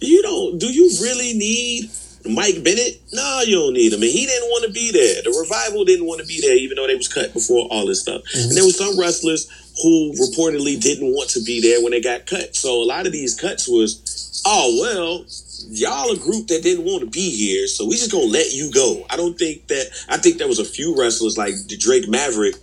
[0.00, 0.58] you don't.
[0.58, 1.90] Do you really need
[2.28, 4.02] Mike Bennett, no, you don't need him.
[4.02, 5.22] And he didn't want to be there.
[5.22, 8.02] The revival didn't want to be there, even though they was cut before all this
[8.02, 8.22] stuff.
[8.22, 8.48] Mm-hmm.
[8.48, 9.48] And there was some wrestlers
[9.82, 12.56] who reportedly didn't want to be there when they got cut.
[12.56, 15.24] So a lot of these cuts was, oh well,
[15.68, 18.70] y'all a group that didn't want to be here, so we just gonna let you
[18.72, 19.04] go.
[19.10, 19.86] I don't think that.
[20.08, 22.56] I think there was a few wrestlers like the Drake Maverick.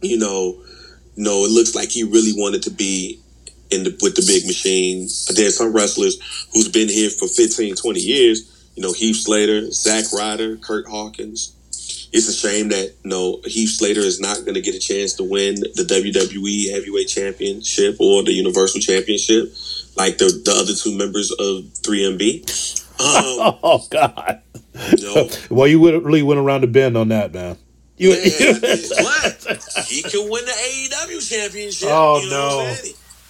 [0.00, 0.62] You know,
[1.14, 3.20] you know, it looks like he really wanted to be
[3.70, 5.08] in the with the big machine.
[5.34, 6.18] There's some wrestlers
[6.52, 11.54] who's been here for 15, 20 years you know, Heath Slater, Zack Ryder, Kurt Hawkins.
[12.12, 15.14] It's a shame that you know Heath Slater is not going to get a chance
[15.14, 19.54] to win the WWE Heavyweight Championship or the Universal Championship
[19.96, 22.80] like the, the other two members of 3MB.
[23.00, 24.42] Um, oh God!
[24.96, 27.56] You know, well, you really went around the bend on that, man.
[27.96, 31.88] You, man, but he can win the AEW championship.
[31.90, 32.74] Oh you know no!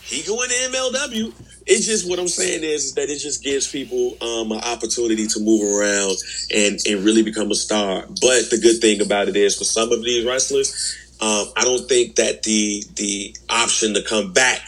[0.02, 1.32] He can win the MLW
[1.66, 5.26] it's just what I'm saying is, is that it just gives people um, an opportunity
[5.26, 6.16] to move around
[6.54, 8.04] and, and really become a star.
[8.20, 11.88] But the good thing about it is, for some of these wrestlers, um, I don't
[11.88, 14.60] think that the the option to come back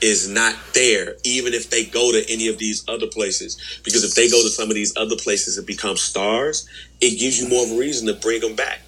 [0.00, 3.80] is not there, even if they go to any of these other places.
[3.84, 6.68] Because if they go to some of these other places and become stars,
[7.00, 8.80] it gives you more of a reason to bring them back.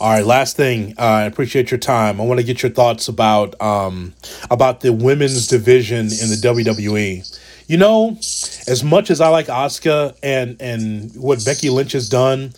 [0.00, 0.94] All right, last thing.
[0.98, 2.20] Uh, I appreciate your time.
[2.20, 4.14] I want to get your thoughts about um,
[4.50, 7.38] about the women's division in the WWE.
[7.68, 8.16] You know,
[8.66, 12.52] as much as I like Asuka and and what Becky Lynch has done,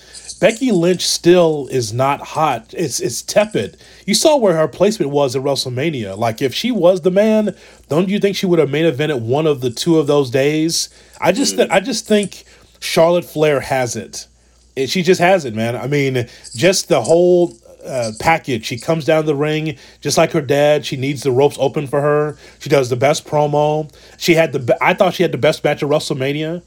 [0.45, 2.75] Becky Lynch still is not hot.
[2.77, 3.79] It's it's tepid.
[4.05, 6.19] You saw where her placement was at WrestleMania.
[6.19, 7.57] Like if she was the man,
[7.89, 10.91] don't you think she would have main evented one of the two of those days?
[11.19, 12.45] I just th- I just think
[12.79, 14.27] Charlotte Flair has it.
[14.77, 14.91] it.
[14.91, 15.77] She just has it, man.
[15.77, 18.67] I mean, just the whole uh, package.
[18.67, 20.85] She comes down the ring just like her dad.
[20.85, 22.37] She needs the ropes open for her.
[22.59, 23.91] She does the best promo.
[24.19, 24.59] She had the.
[24.59, 26.61] Be- I thought she had the best match at WrestleMania,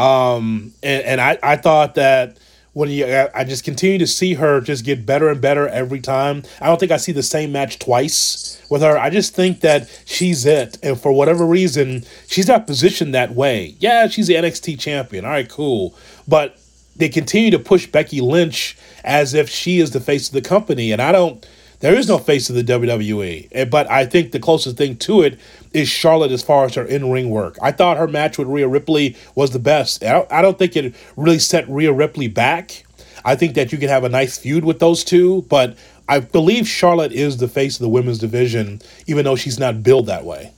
[0.00, 2.36] um, and and I I thought that
[2.72, 6.44] when you I just continue to see her just get better and better every time.
[6.60, 8.96] I don't think I see the same match twice with her.
[8.96, 13.74] I just think that she's it, and for whatever reason, she's not positioned that way.
[13.78, 15.24] Yeah, she's the NXT champion.
[15.24, 15.94] All right, cool,
[16.28, 16.58] but
[16.96, 20.92] they continue to push Becky Lynch as if she is the face of the company,
[20.92, 21.46] and I don't.
[21.80, 25.40] There is no face of the WWE, but I think the closest thing to it
[25.72, 27.56] is Charlotte as far as her in ring work.
[27.62, 30.04] I thought her match with Rhea Ripley was the best.
[30.04, 32.84] I don't, think it really set Rhea Ripley back.
[33.24, 36.68] I think that you can have a nice feud with those two, but I believe
[36.68, 40.52] Charlotte is the face of the women's division, even though she's not billed that way.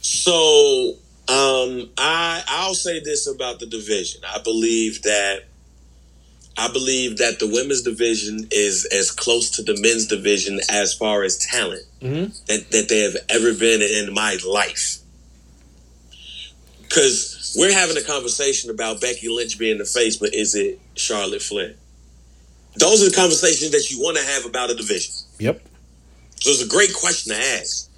[0.00, 0.96] So
[1.28, 4.22] um, I I'll say this about the division.
[4.26, 5.44] I believe that
[6.60, 11.22] I believe that the women's division is as close to the men's division as far
[11.22, 12.32] as talent mm-hmm.
[12.48, 14.98] that, that they have ever been in my life.
[16.82, 21.40] Because we're having a conversation about Becky Lynch being the face, but is it Charlotte
[21.40, 21.76] Flair?
[22.76, 25.14] Those are the conversations that you want to have about a division.
[25.38, 25.62] Yep.
[26.40, 27.88] So it's a great question to ask.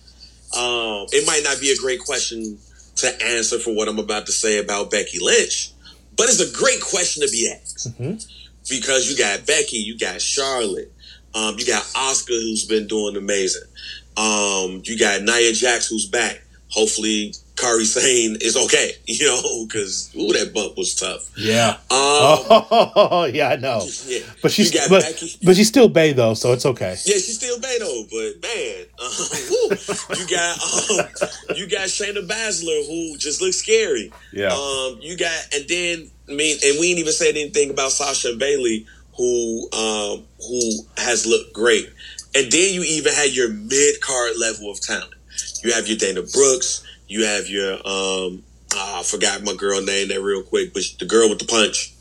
[0.57, 2.59] Um, it might not be a great question
[2.97, 5.73] to answer for what I'm about to say about Becky Lynch,
[6.17, 8.01] but it's a great question to be asked.
[8.01, 10.93] Mm-hmm because you got Becky, you got Charlotte,
[11.35, 13.69] um, you got Asuka who's been doing amazing.
[14.17, 16.43] Um, you got Nia Jax who's back.
[16.69, 18.93] Hopefully, Kairi Sane is okay.
[19.07, 21.31] You know, because ooh, that bump was tough.
[21.37, 21.71] Yeah.
[21.71, 23.87] Um, oh, yeah, I know.
[24.07, 24.21] Yeah.
[24.43, 25.05] But she's but,
[25.45, 26.97] but she's still Bay though, so it's okay.
[27.05, 28.05] Yeah, she's still Bay though.
[28.11, 34.13] But man, uh, you got um, you got Shayna Baszler who just looks scary.
[34.33, 34.49] Yeah.
[34.49, 38.87] Um, you got and then mean, and we ain't even said anything about Sasha Bayley,
[39.17, 40.61] who um, who
[40.97, 41.89] has looked great.
[42.35, 45.15] And then you even had your mid card level of talent.
[45.63, 46.85] You have your Dana Brooks.
[47.09, 48.43] You have your um,
[48.75, 51.93] oh, I forgot my girl name that real quick, but the girl with the punch.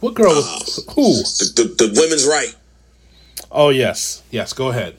[0.00, 0.32] What girl?
[0.32, 0.58] Uh,
[0.94, 1.14] who?
[1.14, 2.54] The, the, the women's right.
[3.50, 4.52] Oh yes, yes.
[4.52, 4.96] Go ahead.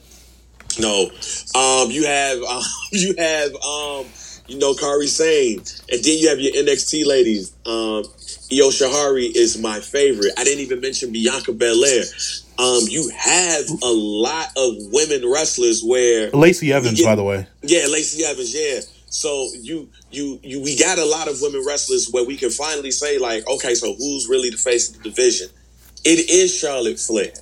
[0.78, 1.10] No,
[1.54, 4.06] um, you have um, you have um,
[4.46, 5.58] you know, Kairi Sane.
[5.90, 7.52] And then you have your NXT ladies.
[7.66, 8.04] Um,
[8.52, 10.32] Io Shirai is my favorite.
[10.36, 12.04] I didn't even mention Bianca Belair.
[12.58, 17.46] Um, you have a lot of women wrestlers where Lacey Evans, get, by the way.
[17.62, 18.80] Yeah, Lacey Evans, yeah.
[19.08, 22.90] So you you you we got a lot of women wrestlers where we can finally
[22.90, 25.48] say, like, okay, so who's really the face of the division?
[26.04, 27.32] It is Charlotte Flair.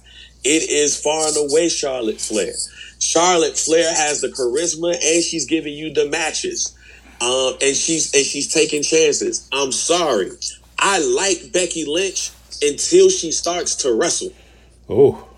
[0.45, 2.53] It is far and away Charlotte Flair.
[2.99, 6.77] Charlotte Flair has the charisma and she's giving you the matches.
[7.23, 9.49] Um, and she's and she's taking chances.
[9.53, 10.31] I'm sorry.
[10.77, 14.33] I like Becky Lynch until she starts to wrestle.
[14.89, 15.29] Oh.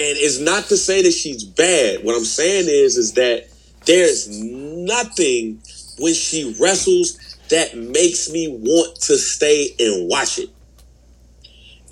[0.00, 2.02] And it's not to say that she's bad.
[2.02, 3.48] What I'm saying is is that
[3.86, 5.62] there's nothing
[6.00, 7.16] when she wrestles
[7.50, 10.50] that makes me want to stay and watch it.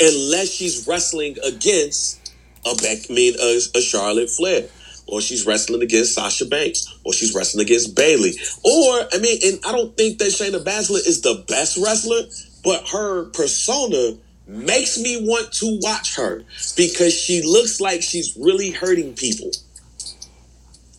[0.00, 2.32] Unless she's wrestling against
[2.66, 4.68] a Beck, I mean a, a Charlotte Flair
[5.06, 8.34] or she's wrestling against Sasha Banks, or she's wrestling against Bayley.
[8.64, 12.22] Or, I mean, and I don't think that Shayna Baszler is the best wrestler,
[12.64, 14.16] but her persona
[14.48, 16.42] makes me want to watch her
[16.76, 19.50] because she looks like she's really hurting people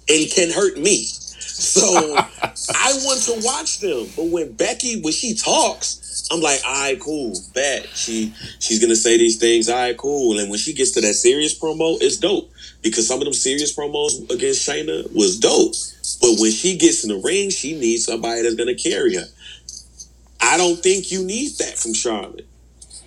[0.10, 1.04] and can hurt me.
[1.04, 4.08] So I want to watch them.
[4.16, 8.96] But when Becky, when she talks, I'm like, all right, cool, bet she she's gonna
[8.96, 9.70] say these things.
[9.70, 10.40] All right, cool.
[10.40, 12.52] And when she gets to that serious promo, it's dope
[12.82, 15.74] because some of them serious promos against Shayna was dope.
[16.22, 19.26] But when she gets in the ring, she needs somebody that's gonna carry her.
[20.40, 22.48] I don't think you need that from Charlotte.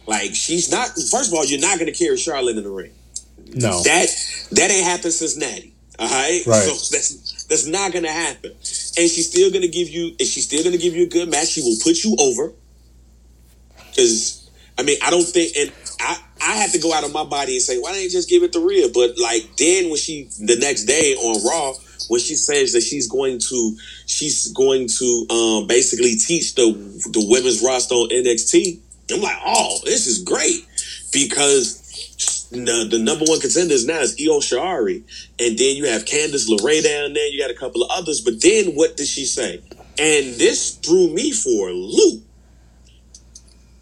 [0.06, 0.88] Like she's not.
[0.88, 2.92] First of all, you're not gonna carry Charlotte in the ring.
[3.54, 4.08] No, that
[4.52, 5.74] that ain't happened since Natty.
[5.98, 6.62] All right, right.
[6.62, 8.50] So that's that's not gonna happen.
[8.52, 10.14] And she's still gonna give you.
[10.18, 11.48] And she's still gonna give you a good match.
[11.48, 12.52] She will put you over.
[13.90, 15.70] Because I mean, I don't think, and
[16.50, 18.42] I had to go out of my body and say, why didn't you just give
[18.42, 18.88] it to Rhea?
[18.92, 21.74] But like then when she the next day on Raw,
[22.08, 23.76] when she says that she's going to
[24.06, 26.72] she's going to um, basically teach the
[27.12, 28.80] the women's roster on NXT,
[29.12, 30.66] I'm like, oh, this is great
[31.12, 35.04] because the, the number one contenders now is Io Shirai,
[35.38, 37.28] and then you have Candice LeRae down there.
[37.28, 39.62] You got a couple of others, but then what did she say?
[40.00, 42.24] And this threw me for a loop.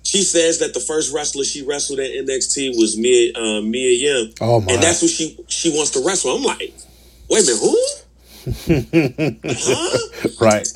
[0.09, 4.32] She says that the first wrestler she wrestled at NXT was Mia uh, Mia Yim,
[4.40, 4.72] oh my.
[4.72, 6.34] and that's who she she wants to wrestle.
[6.34, 6.72] I'm like,
[7.28, 7.76] wait a minute, who?
[9.52, 9.98] huh?
[10.40, 10.66] Right.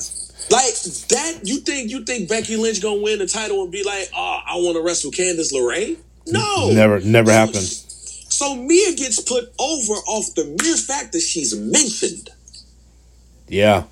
[0.51, 0.75] Like
[1.09, 4.41] that, you think you think Becky Lynch gonna win the title and be like, oh,
[4.47, 5.97] I want to wrestle Candice LeRae?
[6.27, 7.65] No, never, never so, happened.
[7.65, 12.29] So Mia gets put over off the mere fact that she's mentioned.
[13.49, 13.85] Yeah,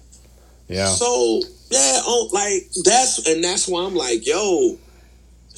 [0.69, 0.89] yeah.
[0.89, 4.77] So yeah, oh, like that's and that's why I'm like, yo,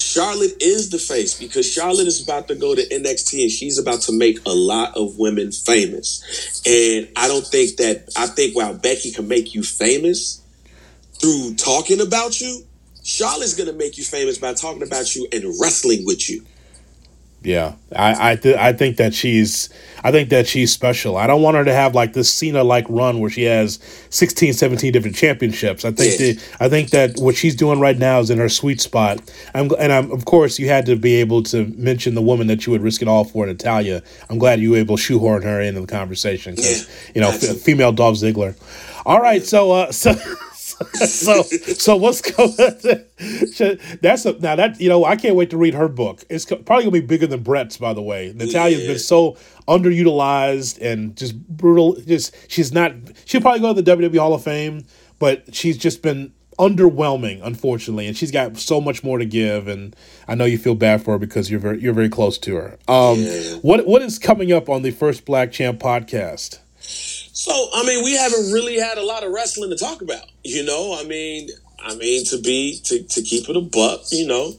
[0.03, 4.01] Charlotte is the face because Charlotte is about to go to NXT and she's about
[4.01, 6.61] to make a lot of women famous.
[6.65, 10.41] And I don't think that I think while Becky can make you famous
[11.19, 12.65] through talking about you,
[13.03, 16.45] Charlotte's gonna make you famous by talking about you and wrestling with you.
[17.43, 19.69] Yeah, I I, th- I think that she's
[20.01, 21.17] I think that she's special.
[21.17, 23.79] I don't want her to have like this Cena like run where she has
[24.11, 25.83] 16, 17 different championships.
[25.83, 26.33] I think yeah.
[26.33, 29.19] that I think that what she's doing right now is in her sweet spot.
[29.53, 32.65] I'm and I'm of course you had to be able to mention the woman that
[32.65, 34.01] you would risk it all for, Natalya.
[34.29, 37.29] I'm glad you were able to shoehorn her into the conversation because yeah, you know
[37.29, 38.55] f- female Dolph Ziggler.
[39.05, 40.13] All right, so uh so.
[41.05, 42.51] so so what's going
[44.01, 46.23] that's a now that you know i can't wait to read her book.
[46.29, 48.33] It's probably gonna be bigger than brett's by the way.
[48.35, 48.87] Natalya's yeah.
[48.87, 52.93] been so underutilized and just brutal just she's not
[53.25, 54.85] she'll probably go to the wwe hall of fame
[55.19, 59.95] but she's just been underwhelming unfortunately and she's got so much more to give and
[60.27, 62.77] i know you feel bad for her because you're very you're very close to her.
[62.87, 63.53] Um yeah.
[63.61, 66.59] what what is coming up on the first black champ podcast
[67.33, 70.25] so, I mean, we haven't really had a lot of wrestling to talk about.
[70.43, 74.01] You know, I mean, I mean to be to to keep it a buck.
[74.11, 74.53] You know,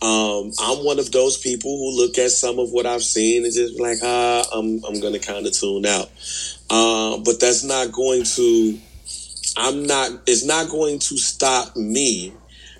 [0.00, 3.52] um, I'm one of those people who look at some of what I've seen and
[3.52, 6.10] just like, ah, I'm I'm gonna kind of tune out.
[6.70, 8.78] Uh, but that's not going to.
[9.58, 10.10] I'm not.
[10.26, 12.32] It's not going to stop me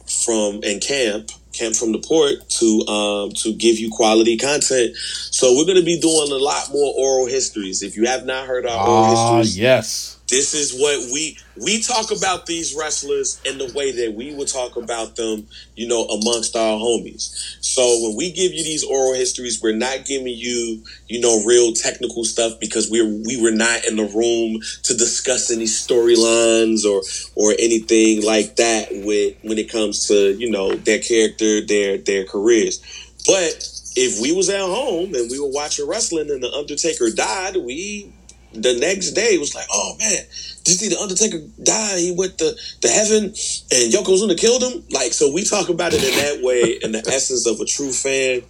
[0.06, 4.96] from in camp Camp from the Port to um, to give you quality content.
[4.96, 7.82] So we're going to be doing a lot more oral histories.
[7.82, 11.80] If you have not heard our oral ah, histories, yes, this is what we we
[11.80, 16.04] talk about these wrestlers in the way that we would talk about them, you know,
[16.04, 17.56] amongst our homies.
[17.60, 21.72] So when we give you these oral histories, we're not giving you, you know, real
[21.72, 27.02] technical stuff because we're we were not in the room to discuss any storylines or
[27.34, 32.24] or anything like that with when it comes to, you know, their character, their their
[32.24, 32.80] careers.
[33.26, 33.66] But
[33.96, 38.12] if we was at home and we were watching wrestling and the Undertaker died, we
[38.52, 40.24] the next day was like, oh man,
[40.64, 41.98] did you see the Undertaker die?
[41.98, 44.84] He went to, to heaven and Yokozuna killed him.
[44.90, 47.92] Like, so we talk about it in that way, in the essence of a true
[47.92, 48.42] fan,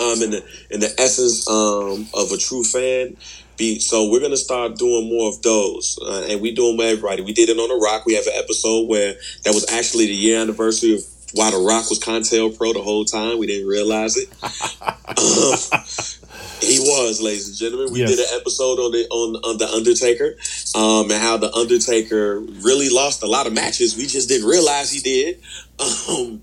[0.00, 3.16] um, in the in the essence um of a true fan.
[3.56, 6.86] Be so we're gonna start doing more of those, uh, and we do them with
[6.86, 7.22] everybody.
[7.22, 8.04] We did it on the Rock.
[8.04, 11.00] We have an episode where that was actually the year anniversary of
[11.32, 13.38] why the Rock was COINTELPRO the whole time.
[13.38, 14.28] We didn't realize it.
[14.42, 16.25] um,
[16.60, 17.92] he was, ladies and gentlemen.
[17.92, 18.16] We yes.
[18.16, 20.36] did an episode on the on, on the Undertaker,
[20.74, 23.96] um, and how the Undertaker really lost a lot of matches.
[23.96, 25.40] We just didn't realize he did.
[26.08, 26.40] Um,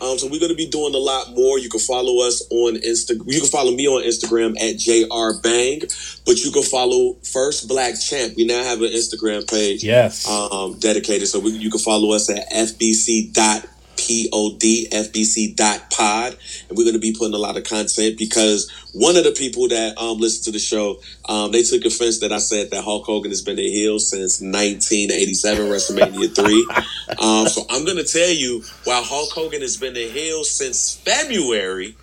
[0.00, 1.58] um, so we're going to be doing a lot more.
[1.58, 3.24] You can follow us on Instagram.
[3.26, 8.34] You can follow me on Instagram at jrbang, but you can follow First Black Champ.
[8.36, 9.84] We now have an Instagram page.
[9.84, 10.26] Yes.
[10.26, 11.28] Um, dedicated.
[11.28, 13.66] So we, you can follow us at fbc dot
[14.10, 16.36] P-O-D, dot pod.
[16.68, 19.68] And we're going to be putting a lot of content because one of the people
[19.68, 23.06] that um, listen to the show, um, they took offense that I said that Hulk
[23.06, 26.68] Hogan has been a heel since 1987 WrestleMania 3.
[27.20, 30.94] Um, so I'm going to tell you, while Hulk Hogan has been a heel since
[30.94, 31.96] February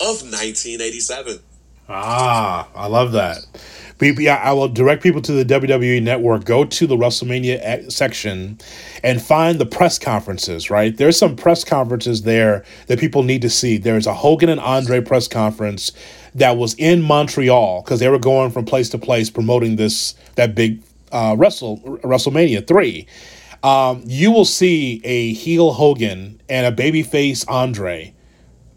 [0.00, 1.40] of 1987.
[1.92, 3.44] Ah, I love that.
[4.00, 6.44] I will direct people to the WWE Network.
[6.44, 8.58] Go to the WrestleMania section
[9.02, 10.70] and find the press conferences.
[10.70, 13.76] Right, there's some press conferences there that people need to see.
[13.76, 15.92] There's a Hogan and Andre press conference
[16.34, 20.54] that was in Montreal because they were going from place to place promoting this that
[20.54, 20.80] big
[21.12, 23.06] uh, Wrestle WrestleMania three.
[23.62, 28.14] Um, you will see a heel Hogan and a babyface Andre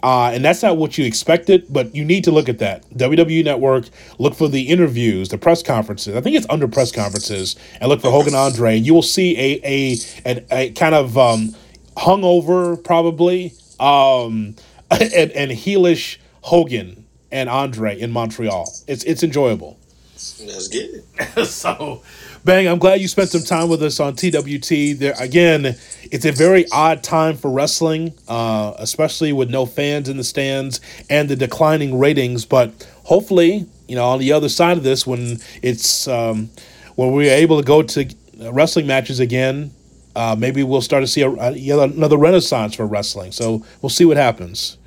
[0.04, 2.88] uh, and that's not what you expected, but you need to look at that.
[2.90, 3.86] WWE Network,
[4.20, 6.14] look for the interviews, the press conferences.
[6.14, 9.40] I think it's under press conferences, and look for Hogan Andre, and you will see
[9.40, 11.56] a a, a, a kind of um,
[11.96, 14.56] hungover, probably, um,
[14.92, 18.70] and, and heelish Hogan and Andre in Montreal.
[18.88, 19.80] It's it's enjoyable.
[20.14, 21.46] Let's get it.
[21.46, 22.04] so,
[22.46, 25.00] Bang, I'm glad you spent some time with us on TWT.
[25.00, 25.78] There again,
[26.12, 30.82] it's a very odd time for wrestling, uh, especially with no fans in the stands
[31.10, 32.44] and the declining ratings.
[32.44, 36.50] But hopefully, you know, on the other side of this, when it's um,
[36.96, 38.14] when we're able to go to
[38.52, 39.72] wrestling matches again,
[40.14, 43.32] uh, maybe we'll start to see a, a, another renaissance for wrestling.
[43.32, 44.78] So we'll see what happens.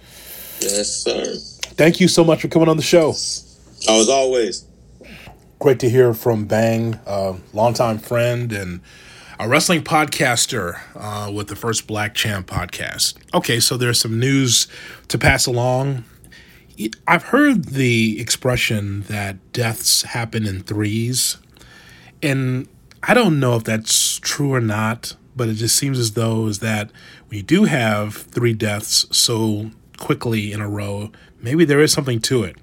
[0.61, 1.37] Yes, sir.
[1.77, 3.15] Thank you so much for coming on the show.
[3.89, 4.66] Oh, as always.
[5.59, 8.83] Great to hear from Bang, a longtime friend and
[9.41, 13.15] a wrestling podcaster uh, with the First Black Champ podcast.
[13.33, 14.69] Okay, so there's some news
[15.09, 16.05] to pass along.
[17.09, 21.39] I've heard the expression that deaths happen in threes,
[22.23, 22.69] and
[23.03, 26.59] I don't know if that's true or not, but it just seems as though is
[26.59, 26.91] that
[27.31, 32.43] we do have three deaths so quickly in a row, maybe there is something to
[32.45, 32.57] it.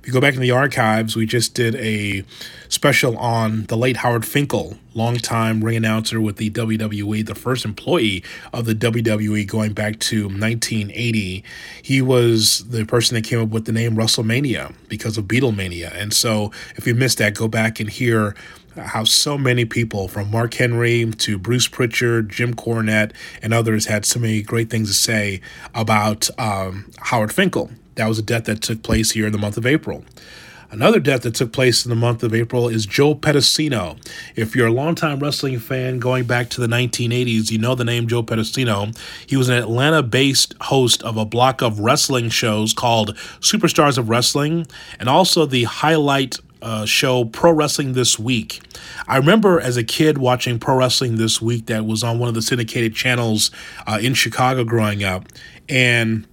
[0.00, 2.24] If you go back in the archives, we just did a
[2.68, 8.24] special on the late Howard Finkel, longtime ring announcer with the WWE, the first employee
[8.52, 11.44] of the WWE going back to 1980.
[11.82, 15.92] He was the person that came up with the name WrestleMania because of Beatlemania.
[15.94, 18.34] And so if you missed that, go back and hear
[18.76, 23.12] how so many people, from Mark Henry to Bruce Pritchard, Jim Cornette,
[23.42, 25.40] and others, had so many great things to say
[25.74, 27.70] about um, Howard Finkel.
[27.96, 30.04] That was a death that took place here in the month of April.
[30.72, 33.98] Another death that took place in the month of April is Joe Pedicino.
[34.36, 38.06] If you're a longtime wrestling fan going back to the 1980s, you know the name
[38.06, 38.96] Joe Pedicino.
[39.26, 44.08] He was an Atlanta based host of a block of wrestling shows called Superstars of
[44.08, 44.64] Wrestling
[45.00, 48.60] and also the highlight uh, show Pro Wrestling This Week.
[49.08, 52.34] I remember as a kid watching Pro Wrestling This Week that was on one of
[52.34, 53.50] the syndicated channels
[53.86, 55.26] uh, in Chicago growing up.
[55.68, 56.26] And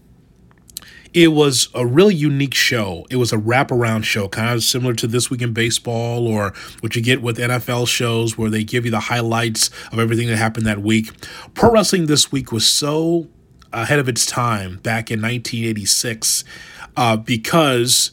[1.14, 3.08] it was a really unique show.
[3.10, 6.96] It was a wraparound show, kind of similar to This Week in Baseball or what
[6.96, 10.66] you get with NFL shows where they give you the highlights of everything that happened
[10.68, 11.10] that week.
[11.54, 13.28] Pro Wrestling This Week was so
[13.74, 16.44] ahead of its time back in 1986
[16.96, 18.12] uh, because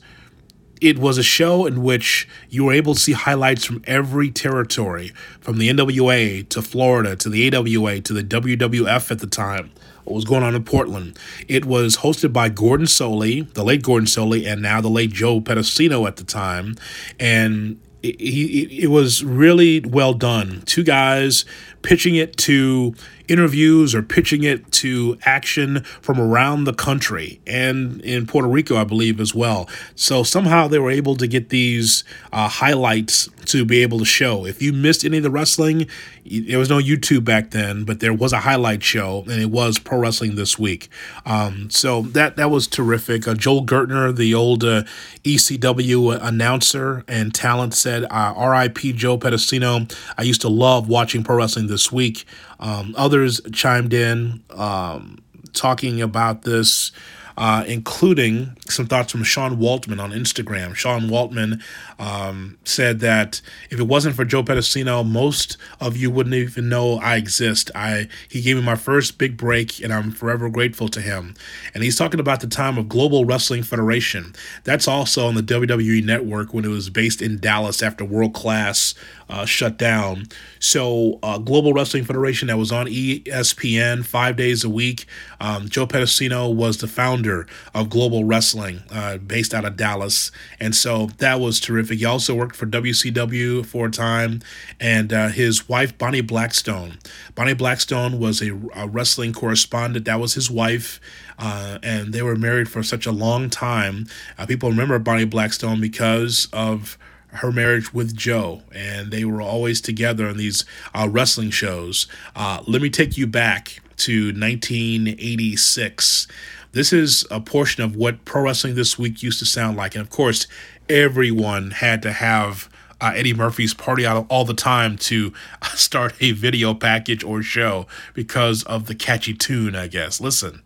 [0.85, 5.13] it was a show in which you were able to see highlights from every territory,
[5.41, 9.71] from the NWA to Florida to the AWA to the WWF at the time.
[10.05, 11.19] What was going on in Portland?
[11.49, 15.41] It was hosted by Gordon Solie, the late Gordon Solie, and now the late Joe
[15.41, 16.77] Pedicino at the time,
[17.19, 20.63] and it, it, it was really well done.
[20.67, 21.47] Two guys
[21.85, 22.95] pitching it to
[23.29, 28.85] interviews or pitching it to action from around the country and in Puerto Rico, I
[28.85, 29.69] believe, as well.
[29.95, 34.47] So somehow they were able to get these uh, highlights to be able to show.
[34.47, 35.87] If you missed any of the wrestling,
[36.25, 39.79] there was no YouTube back then, but there was a highlight show, and it was
[39.79, 40.89] Pro Wrestling This Week.
[41.27, 43.29] Um, so that that was terrific.
[43.29, 44.85] Uh, Joel Gertner, the old uh,
[45.25, 48.95] ECW announcer and talent, said, "R.I.P.
[48.95, 49.95] Joe Pedicino.
[50.17, 52.25] I used to love watching Pro Wrestling This Week."
[52.61, 55.19] Um, others chimed in um,
[55.53, 56.93] talking about this
[57.37, 60.75] uh, including some thoughts from Sean Waltman on Instagram.
[60.75, 61.61] Sean Waltman
[61.99, 66.99] um, said that if it wasn't for Joe Pedicino, most of you wouldn't even know
[66.99, 67.71] I exist.
[67.75, 71.35] I he gave me my first big break, and I'm forever grateful to him.
[71.75, 74.35] And he's talking about the time of Global Wrestling Federation.
[74.63, 78.95] That's also on the WWE Network when it was based in Dallas after World Class
[79.29, 80.27] uh, shut down.
[80.65, 85.05] So, uh, Global Wrestling Federation that was on ESPN five days a week.
[85.39, 90.75] Um, Joe Pedicino was the founder of Global Wrestling, uh, based out of Dallas, and
[90.75, 91.99] so that was terrific.
[91.99, 94.41] He also worked for WCW for a time,
[94.81, 96.97] and uh, his wife Bonnie Blackstone.
[97.35, 100.07] Bonnie Blackstone was a, a wrestling correspondent.
[100.07, 100.99] That was his wife.
[101.39, 104.07] Uh, and they were married for such a long time.
[104.39, 106.97] Uh, people remember Bonnie Blackstone because of
[107.35, 110.65] her marriage with Joe, and they were always together on these
[110.95, 112.07] uh, wrestling shows.
[112.35, 116.27] Uh, let me take you back to 1986.
[116.73, 119.95] This is a portion of what Pro Wrestling This Week used to sound like.
[119.95, 120.47] And of course,
[120.89, 122.69] everyone had to have
[123.01, 125.33] uh, Eddie Murphy's Party Out all the time to
[125.75, 130.21] start a video package or show because of the catchy tune, I guess.
[130.21, 130.63] Listen.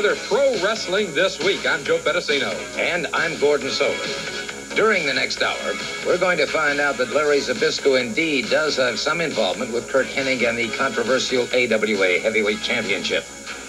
[0.00, 1.66] Another Pro Wrestling This Week.
[1.66, 2.54] I'm Joe Pedicino.
[2.78, 4.74] And I'm Gordon Solie.
[4.74, 5.74] During the next hour,
[6.06, 10.06] we're going to find out that Larry Zbyszko indeed does have some involvement with Curt
[10.06, 13.26] Hennig and the controversial AWA Heavyweight Championship.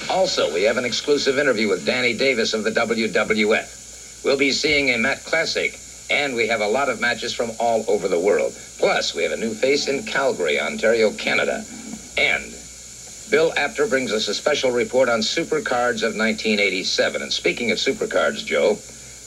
[0.10, 4.24] Also, we have an exclusive interview with Danny Davis of the WWF.
[4.24, 5.78] We'll be seeing a Mat Classic,
[6.10, 8.54] and we have a lot of matches from all over the world.
[8.78, 11.66] Plus, we have a new face in Calgary, Ontario, Canada.
[12.18, 12.56] And
[13.32, 17.22] Bill Apter brings us a special report on Supercards of 1987.
[17.22, 18.78] And speaking of Supercards, Joe,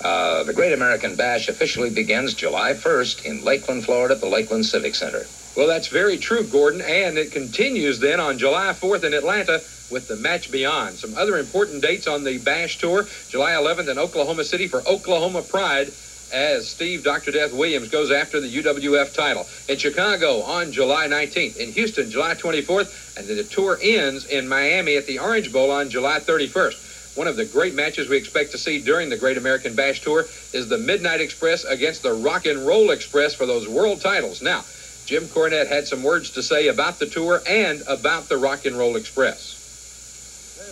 [0.06, 4.66] uh, the Great American Bash officially begins July 1st in Lakeland, Florida, at the Lakeland
[4.66, 5.24] Civic Center.
[5.56, 10.06] Well, that's very true, Gordon, and it continues then on July 4th in Atlanta with
[10.06, 10.96] the match beyond.
[10.96, 15.40] Some other important dates on the Bash Tour July 11th in Oklahoma City for Oklahoma
[15.40, 15.88] Pride
[16.34, 17.30] as Steve Dr.
[17.30, 19.46] Death Williams goes after the UWF title.
[19.68, 21.56] In Chicago on July 19th.
[21.56, 23.16] In Houston, July 24th.
[23.16, 27.16] And the tour ends in Miami at the Orange Bowl on July 31st.
[27.16, 30.26] One of the great matches we expect to see during the Great American Bash Tour
[30.52, 34.42] is the Midnight Express against the Rock and Roll Express for those world titles.
[34.42, 34.64] Now,
[35.06, 38.76] Jim Cornette had some words to say about the tour and about the Rock and
[38.76, 39.53] Roll Express.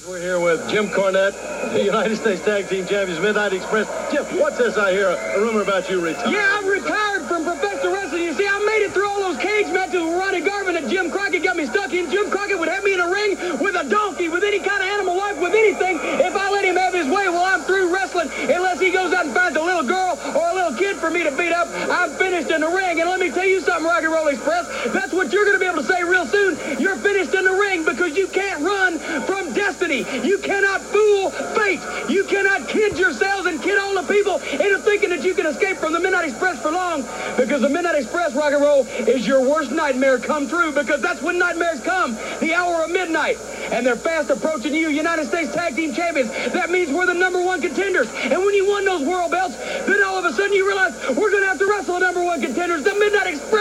[0.09, 3.87] We're here with Jim Cornette, the United States Tag Team Champions, Midnight Express.
[4.11, 5.11] Jim, what's this I hear?
[5.11, 6.33] A rumor about you retiring.
[6.33, 8.25] Yeah, I'm retired from professional wrestling.
[8.25, 11.09] You see, I made it through all those cage matches with Ronnie Garvin and Jim
[11.09, 12.11] Crockett got me stuck in.
[12.11, 14.89] Jim Crockett would have me in a ring with a donkey, with any kind of
[14.89, 16.01] animal life, with anything.
[16.03, 18.29] If I let him have his way, well, I'm through wrestling.
[18.51, 21.23] Unless he goes out and finds a little girl or a little kid for me
[21.23, 23.01] to beat up, I'm finished in the ring.
[23.01, 24.67] And let me tell you something, Rock and Roll Express.
[24.93, 26.59] That's what you're going to be able to say real soon.
[26.81, 29.93] You're finished in the ring because you can't run from destiny.
[30.23, 31.81] You cannot fool fate.
[32.09, 35.79] You cannot kid yourselves and kid all the people into thinking that you can escape
[35.79, 37.03] from the Midnight Express for long
[37.37, 41.23] because the Midnight Express rock and roll is your worst nightmare come true because that's
[41.23, 43.39] when nightmares come, the hour of midnight.
[43.73, 46.31] And they're fast approaching you, United States Tag Team Champions.
[46.53, 48.09] That means we're the number one contenders.
[48.15, 51.31] And when you won those world belts, then all of a sudden you realize we're
[51.31, 53.52] going to have to wrestle the number one contenders, the Midnight Express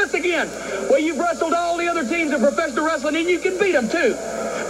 [0.42, 0.90] again.
[0.90, 3.90] Well, you've wrestled all the other teams in professional wrestling and you can beat them
[3.90, 4.16] too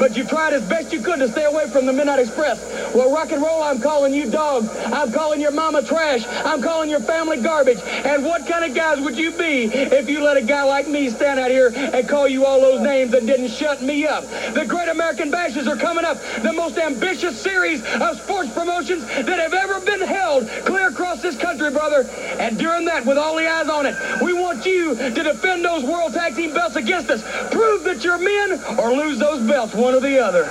[0.02, 2.60] but you tried as best you could to stay away from the Midnight Express.
[2.92, 4.68] Well, rock and roll, I'm calling you dog.
[4.88, 6.26] I'm calling your mama trash.
[6.28, 7.78] I'm calling your family garbage.
[7.86, 11.12] And what kind of guys would you be if you let a guy like me
[11.12, 14.24] stand out here and call you all those names and didn't shut me up?
[14.56, 19.28] The Great American Bashes are coming up, the most ambitious series of sports promotions that
[19.28, 22.10] have ever been held clear across this country, brother.
[22.40, 25.84] And during that, with all the eyes on it, we want you to defend those
[25.84, 27.22] World Tag Team belts against us.
[27.52, 29.76] Prove that you're men or lose those belts.
[29.76, 30.44] One one or the other.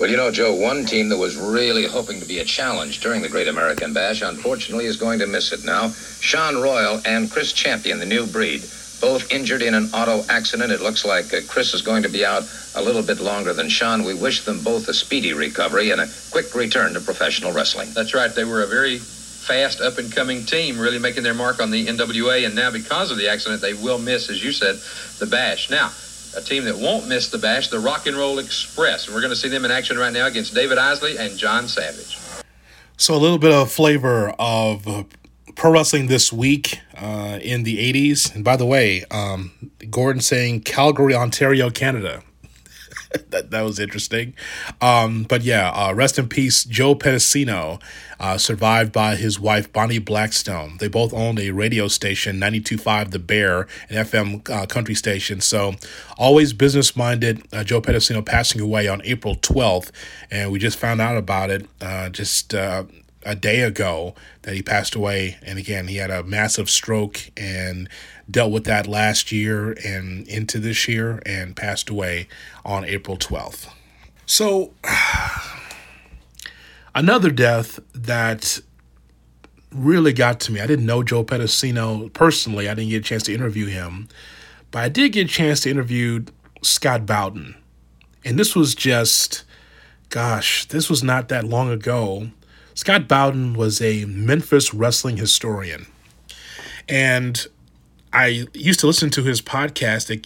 [0.00, 3.22] Well, you know, Joe, one team that was really hoping to be a challenge during
[3.22, 5.90] the Great American Bash, unfortunately, is going to miss it now.
[6.20, 8.62] Sean Royal and Chris Champion, the new breed,
[9.00, 10.72] both injured in an auto accident.
[10.72, 12.42] It looks like uh, Chris is going to be out
[12.74, 14.04] a little bit longer than Sean.
[14.04, 17.90] We wish them both a speedy recovery and a quick return to professional wrestling.
[17.94, 18.32] That's right.
[18.34, 19.00] They were a very
[19.48, 23.10] fast up and coming team, really making their mark on the NWA, and now because
[23.10, 24.76] of the accident, they will miss, as you said,
[25.18, 25.70] the Bash.
[25.70, 25.90] Now,
[26.36, 29.06] a team that won't miss the bash, the Rock and Roll Express.
[29.06, 31.66] And we're going to see them in action right now against David Isley and John
[31.66, 32.18] Savage.
[32.98, 35.04] So, a little bit of flavor of uh,
[35.56, 38.34] pro wrestling this week uh, in the 80s.
[38.34, 42.22] And by the way, um, Gordon saying Calgary, Ontario, Canada.
[43.30, 44.34] that, that was interesting.
[44.80, 47.80] Um, but yeah, uh, rest in peace, Joe Pedicino,
[48.20, 50.76] uh, survived by his wife, Bonnie Blackstone.
[50.78, 55.40] They both owned a radio station, 92.5 The Bear, an FM uh, country station.
[55.40, 55.74] So
[56.16, 57.46] always business minded.
[57.52, 59.90] Uh, Joe Pedicino passing away on April 12th.
[60.30, 62.84] And we just found out about it uh, just uh,
[63.24, 65.38] a day ago that he passed away.
[65.42, 67.88] And again, he had a massive stroke and
[68.30, 72.28] dealt with that last year and into this year and passed away
[72.64, 73.68] on April 12th.
[74.26, 74.72] So,
[76.94, 78.60] another death that
[79.72, 80.60] really got to me.
[80.60, 82.68] I didn't know Joe Pedicino personally.
[82.68, 84.08] I didn't get a chance to interview him,
[84.70, 86.24] but I did get a chance to interview
[86.62, 87.56] Scott Bowden.
[88.24, 89.44] And this was just,
[90.10, 92.28] gosh, this was not that long ago.
[92.74, 95.86] Scott Bowden was a Memphis wrestling historian.
[96.88, 97.46] And
[98.12, 100.22] I used to listen to his podcast, the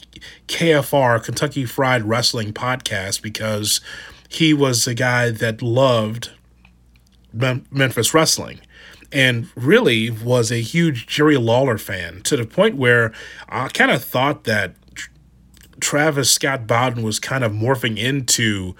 [0.49, 3.80] KFR, Kentucky Fried Wrestling Podcast, because
[4.28, 6.30] he was a guy that loved
[7.33, 8.61] Mem- Memphis wrestling
[9.12, 13.12] and really was a huge Jerry Lawler fan to the point where
[13.49, 14.74] I kind of thought that
[15.80, 18.74] Travis Scott Bowden was kind of morphing into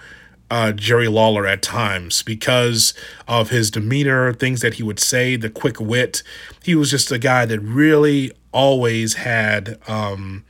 [0.49, 2.93] uh, Jerry Lawler at times because
[3.27, 6.21] of his demeanor, things that he would say, the quick wit.
[6.63, 10.45] He was just a guy that really always had um,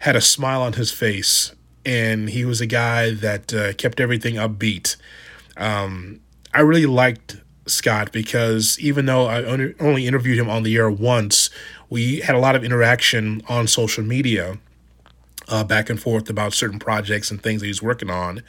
[0.00, 1.54] had a smile on his face,
[1.84, 4.96] and he was a guy that uh, kept everything upbeat.
[5.56, 6.20] Um,
[6.54, 9.44] I really liked Scott because even though I
[9.80, 11.50] only interviewed him on the air once,
[11.90, 14.58] we had a lot of interaction on social media.
[15.48, 18.42] Uh, back and forth about certain projects and things that he's working on.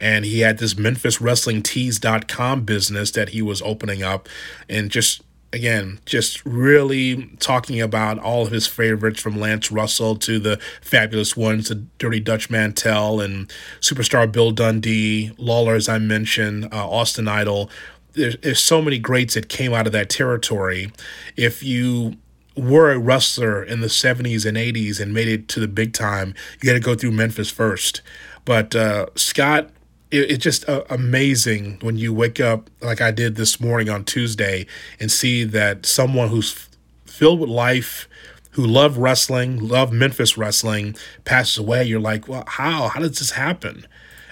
[0.00, 4.28] And he had this Memphis Wrestling Tees.com business that he was opening up
[4.68, 5.22] and just
[5.54, 11.36] again, just really talking about all of his favorites from Lance Russell to the fabulous
[11.36, 13.50] ones, the Dirty Dutch Mantell and
[13.80, 17.70] superstar Bill Dundee, Lawler, as I mentioned, uh, Austin Idol.
[18.14, 20.90] There's, there's so many greats that came out of that territory.
[21.36, 22.16] If you
[22.56, 26.34] were a wrestler in the 70s and 80s and made it to the big time,
[26.62, 28.00] you had to go through Memphis first.
[28.44, 29.70] But uh, Scott
[30.14, 34.04] it, it's just uh, amazing when you wake up like I did this morning on
[34.04, 34.66] Tuesday
[35.00, 36.68] and see that someone who's f-
[37.04, 38.08] filled with life,
[38.52, 41.84] who loved wrestling, loved Memphis wrestling, passes away.
[41.84, 42.88] You're like, well, how?
[42.88, 43.86] How does this happen?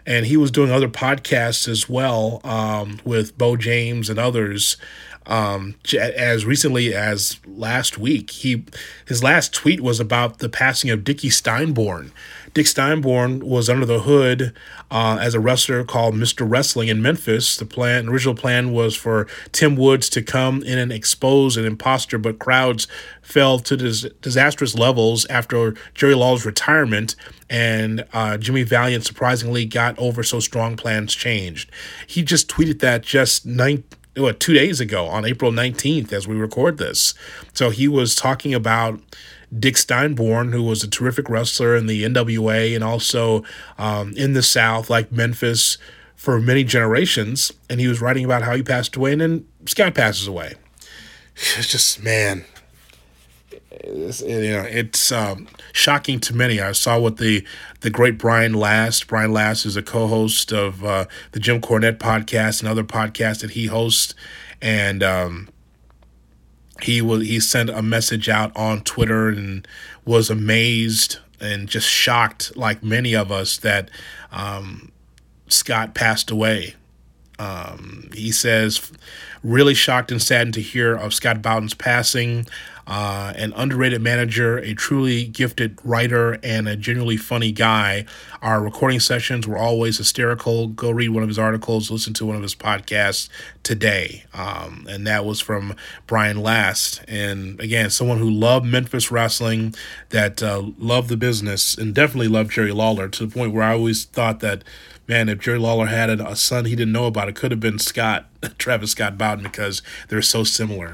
[0.07, 4.77] And he was doing other podcasts as well um, with Bo James and others.
[5.27, 8.65] Um, as recently as last week, he
[9.07, 12.11] his last tweet was about the passing of Dickie Steinborn,
[12.55, 14.53] Dick Steinborn was under the hood
[14.91, 16.49] uh, as a wrestler called Mr.
[16.49, 17.57] Wrestling in Memphis.
[17.57, 22.19] The plan, original plan was for Tim Woods to come in and expose an imposter,
[22.19, 22.87] but crowds
[23.23, 27.17] fell to dis- disastrous levels after Jerry Lawler's retirement,
[27.49, 31.71] and uh, Jimmy Valiant surprisingly got over so strong plans changed.
[32.07, 33.85] He just tweeted that just nine
[34.17, 37.15] what two days ago on April 19th as we record this.
[37.53, 39.01] So he was talking about
[39.57, 43.45] Dick Steinborn, who was a terrific wrestler in the NWA and also
[43.79, 45.79] um, in the South, like Memphis,
[46.17, 47.53] for many generations.
[47.69, 50.55] And he was writing about how he passed away, and then Scott passes away.
[51.35, 52.45] It's just, man,
[53.83, 56.61] it's, you know, it's um, shocking to many.
[56.61, 57.45] I saw what the
[57.81, 59.07] the great Brian Last.
[59.09, 63.51] Brian Last is a co-host of uh, the Jim Cornette podcast and other podcasts that
[63.51, 64.15] he hosts,
[64.61, 65.49] and um,
[66.81, 69.67] he was he sent a message out on Twitter and
[70.05, 73.91] was amazed and just shocked, like many of us, that
[74.31, 74.93] um,
[75.49, 76.77] Scott passed away.
[77.39, 78.93] Um, he says,
[79.43, 82.47] really shocked and saddened to hear of Scott Bowden's passing
[82.87, 88.05] uh, an underrated manager, a truly gifted writer, and a genuinely funny guy.
[88.41, 90.69] Our recording sessions were always hysterical.
[90.69, 93.29] Go read one of his articles, listen to one of his podcasts
[93.63, 94.25] today.
[94.35, 95.75] Um, and that was from
[96.07, 97.03] Brian Last.
[97.07, 99.75] And again, someone who loved Memphis wrestling,
[100.11, 103.73] that uh, loved the business, and definitely loved Jerry Lawler to the point where I
[103.73, 104.63] always thought that
[105.13, 107.79] man, if Jerry Lawler had a son he didn't know about, it could have been
[107.79, 108.27] Scott,
[108.59, 110.93] Travis Scott Bowden, because they're so similar.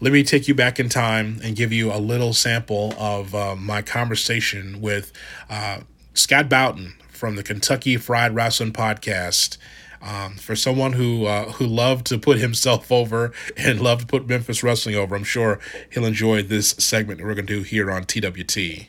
[0.00, 3.56] Let me take you back in time and give you a little sample of uh,
[3.56, 5.12] my conversation with
[5.50, 5.80] uh,
[6.14, 9.58] Scott Bowden from the Kentucky Fried Wrestling Podcast.
[10.02, 14.26] Um, for someone who uh, who loved to put himself over and loved to put
[14.26, 15.60] Memphis wrestling over, I'm sure
[15.92, 18.88] he'll enjoy this segment that we're going to do here on TWT.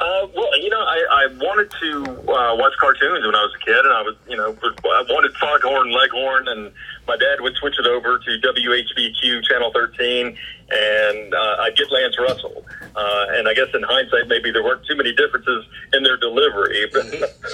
[0.00, 1.92] Uh, well, you know, I, I wanted to
[2.24, 5.36] uh, watch cartoons when I was a kid, and I was, you know, I wanted
[5.36, 6.72] Foghorn Leghorn, and
[7.06, 10.38] my dad would switch it over to WHBQ Channel 13,
[10.70, 12.64] and uh, I'd get Lance Russell.
[12.96, 16.88] Uh, and I guess in hindsight, maybe there weren't too many differences in their delivery.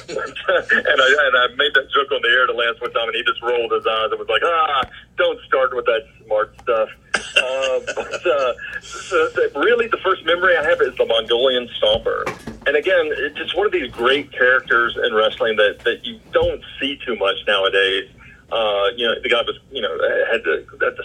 [0.07, 3.09] But, and, I, and I made that joke on the air to Lance one time,
[3.09, 4.85] and he just rolled his eyes and was like, ah,
[5.19, 6.89] don't start with that smart stuff.
[7.37, 12.27] Uh, but uh, so, really, the first memory I have is the Mongolian Stomper.
[12.67, 16.63] And again, it's just one of these great characters in wrestling that, that you don't
[16.81, 18.11] see too much nowadays.
[18.51, 19.93] Uh, you know, the guy was, you know,
[20.31, 21.05] had the, had the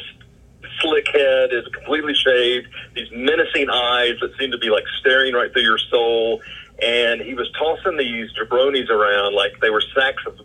[0.80, 5.52] slick head, is completely shaved, these menacing eyes that seem to be like staring right
[5.52, 6.42] through your soul.
[6.82, 10.40] And he was tossing these jabronis around like they were sacks of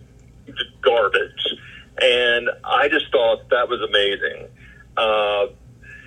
[0.82, 1.56] garbage.
[2.02, 4.48] And I just thought that was amazing.
[4.96, 5.46] Uh,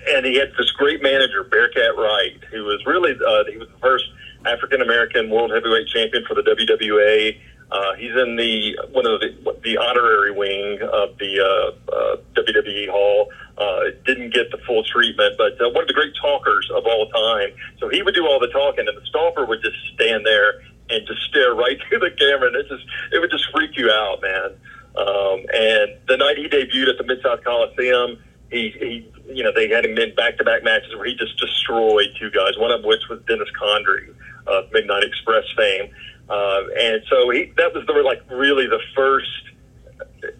[0.08, 3.78] and he had this great manager, Bearcat Wright, who was really, uh, he was the
[3.80, 4.04] first
[4.46, 7.38] African American world heavyweight champion for the WWA.
[7.70, 9.30] Uh, he's in the one of the
[9.62, 13.30] the honorary wing of the uh, uh, WWE Hall.
[13.58, 17.08] Uh, didn't get the full treatment, but uh, one of the great talkers of all
[17.10, 17.50] time.
[17.78, 21.06] So he would do all the talking, and the stalker would just stand there and
[21.06, 24.20] just stare right through the camera, and it just it would just freak you out,
[24.22, 24.56] man.
[24.96, 28.18] Um, and the night he debuted at the Mid South Coliseum,
[28.50, 31.38] he, he you know they had him in back to back matches where he just
[31.38, 32.58] destroyed two guys.
[32.58, 34.14] One of which was Dennis Condrey
[34.46, 35.90] of Midnight Express fame.
[36.28, 39.28] Uh, and so he, that was the like really the first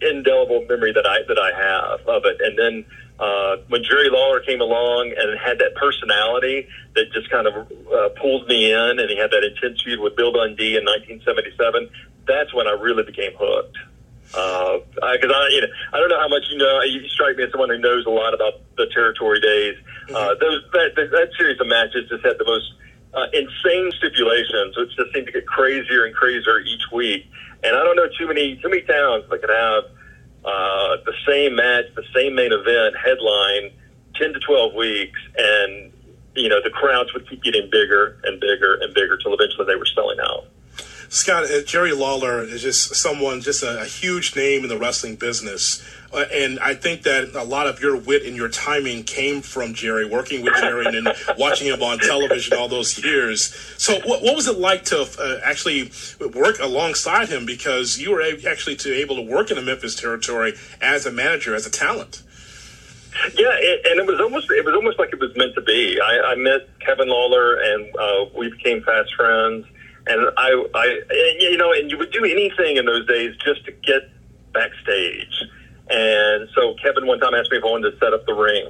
[0.01, 2.39] indelible memory that I that I have of it.
[2.41, 2.85] And then
[3.19, 8.09] uh, when Jerry Lawler came along and had that personality that just kind of uh,
[8.19, 11.89] pulled me in, and he had that intense feud with Bill Dundee in 1977,
[12.27, 13.77] that's when I really became hooked.
[14.31, 16.81] Because uh, I, I, you know, I don't know how much you know.
[16.81, 19.75] You strike me as someone who knows a lot about the territory days.
[20.07, 20.15] Mm-hmm.
[20.15, 22.71] Uh, those that, that series of matches just had the most
[23.13, 27.25] uh, insane stipulations, which just seem to get crazier and crazier each week.
[27.63, 29.83] And I don't know too many too many towns that could have
[30.45, 33.71] uh, the same match, the same main event headline,
[34.15, 35.91] ten to twelve weeks, and
[36.35, 39.75] you know the crowds would keep getting bigger and bigger and bigger till eventually they
[39.75, 40.47] were selling out.
[41.13, 45.17] Scott, uh, Jerry Lawler is just someone, just a, a huge name in the wrestling
[45.17, 45.83] business.
[46.13, 49.73] Uh, and I think that a lot of your wit and your timing came from
[49.73, 53.53] Jerry, working with Jerry and then watching him on television all those years.
[53.77, 55.91] So, what, what was it like to uh, actually
[56.33, 57.45] work alongside him?
[57.45, 61.53] Because you were actually to able to work in the Memphis territory as a manager,
[61.53, 62.23] as a talent.
[63.35, 65.99] Yeah, it, and it was almost it was almost like it was meant to be.
[65.99, 69.65] I, I met Kevin Lawler, and uh, we became fast friends
[70.07, 71.01] and I, I,
[71.39, 74.09] you know, and you would do anything in those days just to get
[74.53, 75.43] backstage.
[75.89, 78.65] And so Kevin one time asked me if I wanted to set up the ring.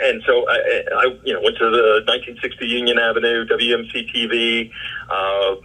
[0.00, 4.70] And so I, I you know, went to the 1960 Union Avenue WMC TV,
[5.10, 5.56] uh,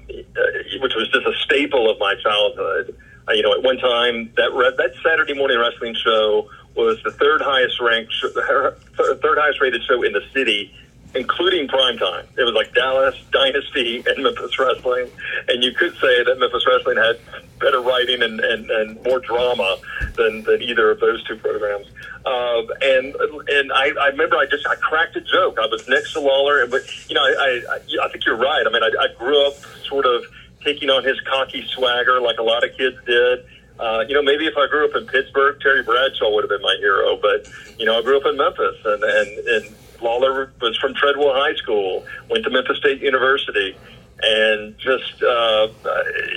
[0.81, 2.95] which was just a staple of my childhood.
[3.27, 7.41] Uh, you know, at one time that that Saturday morning wrestling show was the third
[7.41, 8.13] highest ranked,
[8.95, 10.73] third highest rated show in the city
[11.17, 12.25] including prime time.
[12.37, 15.09] It was like Dallas, Dynasty, and Memphis Wrestling.
[15.47, 17.19] And you could say that Memphis Wrestling had
[17.59, 19.77] better writing and, and, and more drama
[20.15, 21.87] than, than either of those two programs.
[22.25, 23.15] Uh, and
[23.47, 25.59] and I, I remember I just I cracked a joke.
[25.61, 28.65] I was next to Lawler, but you know I I, I think you're right.
[28.67, 29.53] I mean I, I grew up
[29.87, 30.25] sort of
[30.61, 33.45] taking on his cocky swagger like a lot of kids did.
[33.79, 36.61] Uh, you know, maybe if I grew up in Pittsburgh, Terry Bradshaw would have been
[36.61, 37.15] my hero.
[37.15, 37.47] But
[37.77, 41.55] you know, I grew up in Memphis, and and and Lawler was from Treadwell High
[41.55, 43.75] School, went to Memphis State University,
[44.21, 45.67] and just uh,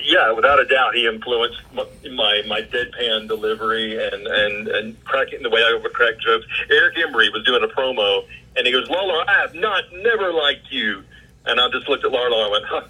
[0.05, 5.51] yeah, without a doubt, he influenced my my deadpan delivery and and and cracking the
[5.51, 6.47] way I would crack jokes.
[6.71, 10.71] Eric Embry was doing a promo, and he goes, "Lawler, I have not never liked
[10.71, 11.03] you,"
[11.47, 12.83] and I just looked at Lawler and I went, huh,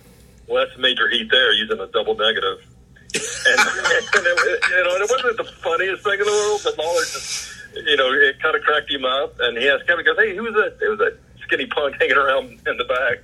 [0.48, 2.66] "Well, that's major heat there, using a double negative."
[3.14, 7.00] and, and it, you know, it wasn't the funniest thing in the world, but Lawler
[7.00, 9.34] just you know, it kind of cracked him up.
[9.40, 10.78] And he asked Kevin, goes, hey, who was that?
[10.84, 13.18] It was a skinny punk hanging around in the back.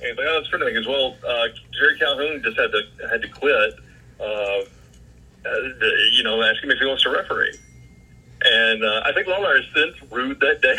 [0.00, 2.70] And he's like, oh, it's friend of He goes, well, uh, Jerry Calhoun just had
[2.70, 3.74] to had to quit.
[4.20, 4.62] Uh,
[5.46, 7.56] uh, you know, asking him if he wants to referee.
[8.42, 10.76] And uh, I think Lawler has since rued that day.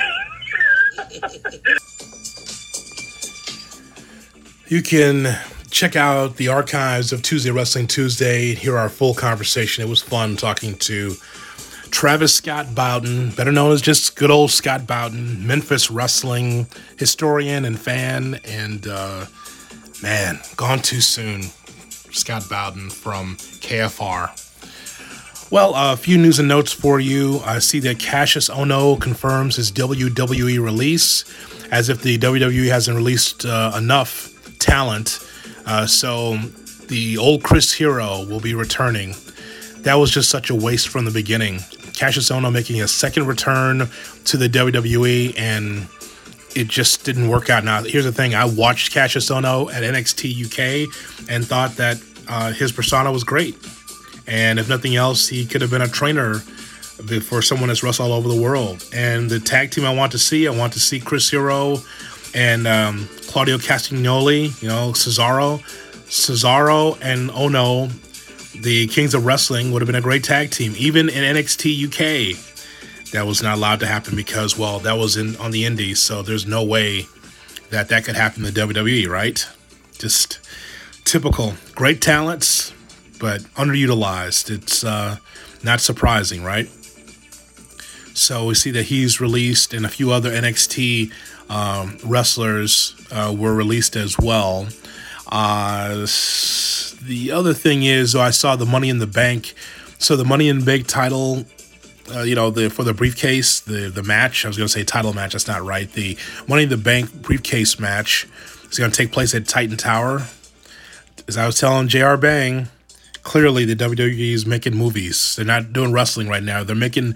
[4.67, 5.37] you can
[5.71, 9.83] check out the archives of Tuesday Wrestling Tuesday, and hear our full conversation.
[9.83, 11.15] It was fun talking to
[11.91, 16.67] Travis Scott Bowden, better known as just good old Scott Bowden, Memphis wrestling
[16.97, 19.25] historian and fan, and uh,
[20.01, 21.43] man, gone too soon.
[22.11, 24.43] Scott Bowden from KFR.
[25.49, 27.39] Well, a few news and notes for you.
[27.45, 31.23] I see that Kassius Ohno confirms his WWE release,
[31.71, 35.19] as if the WWE hasn't released uh, enough talent.
[35.65, 36.37] Uh, so
[36.87, 39.15] the old Chris Hero will be returning.
[39.79, 41.59] That was just such a waste from the beginning.
[41.97, 43.89] Kassius Ohno making a second return
[44.25, 45.87] to the WWE, and
[46.55, 47.63] it just didn't work out.
[47.63, 52.51] Now, here's the thing: I watched Kassius Ohno at NXT UK and thought that uh,
[52.51, 53.55] his persona was great,
[54.27, 56.35] and if nothing else, he could have been a trainer
[57.21, 58.83] for someone that's wrestled all over the world.
[58.93, 61.77] And the tag team I want to see, I want to see Chris Hero
[62.33, 65.61] and um, Claudio Castagnoli, you know, Cesaro.
[66.07, 67.91] Cesaro and Ohno
[68.61, 73.11] the Kings of Wrestling would have been a great tag team, even in NXT UK.
[73.11, 76.21] That was not allowed to happen because, well, that was in on the Indies, so
[76.21, 77.05] there's no way
[77.69, 79.47] that that could happen in the WWE, right?
[79.97, 80.39] Just
[81.05, 82.73] typical, great talents,
[83.19, 84.49] but underutilized.
[84.49, 85.17] It's uh,
[85.63, 86.67] not surprising, right?
[88.13, 91.11] So we see that he's released, and a few other NXT
[91.49, 94.67] um, wrestlers uh, were released as well.
[95.29, 96.05] Uh,
[97.03, 99.53] the other thing is, I saw the Money in the Bank.
[99.99, 101.45] So the Money in the Bank title,
[102.13, 104.45] uh, you know, the for the briefcase, the the match.
[104.45, 105.33] I was going to say title match.
[105.33, 105.91] That's not right.
[105.91, 106.17] The
[106.47, 108.27] Money in the Bank briefcase match
[108.69, 110.27] is going to take place at Titan Tower.
[111.27, 112.15] As I was telling Jr.
[112.15, 112.69] Bang,
[113.23, 115.35] clearly the WWE is making movies.
[115.35, 116.63] They're not doing wrestling right now.
[116.63, 117.15] They're making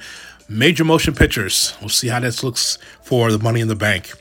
[0.51, 1.73] major motion pictures.
[1.79, 4.11] We'll see how this looks for the Money in the Bank.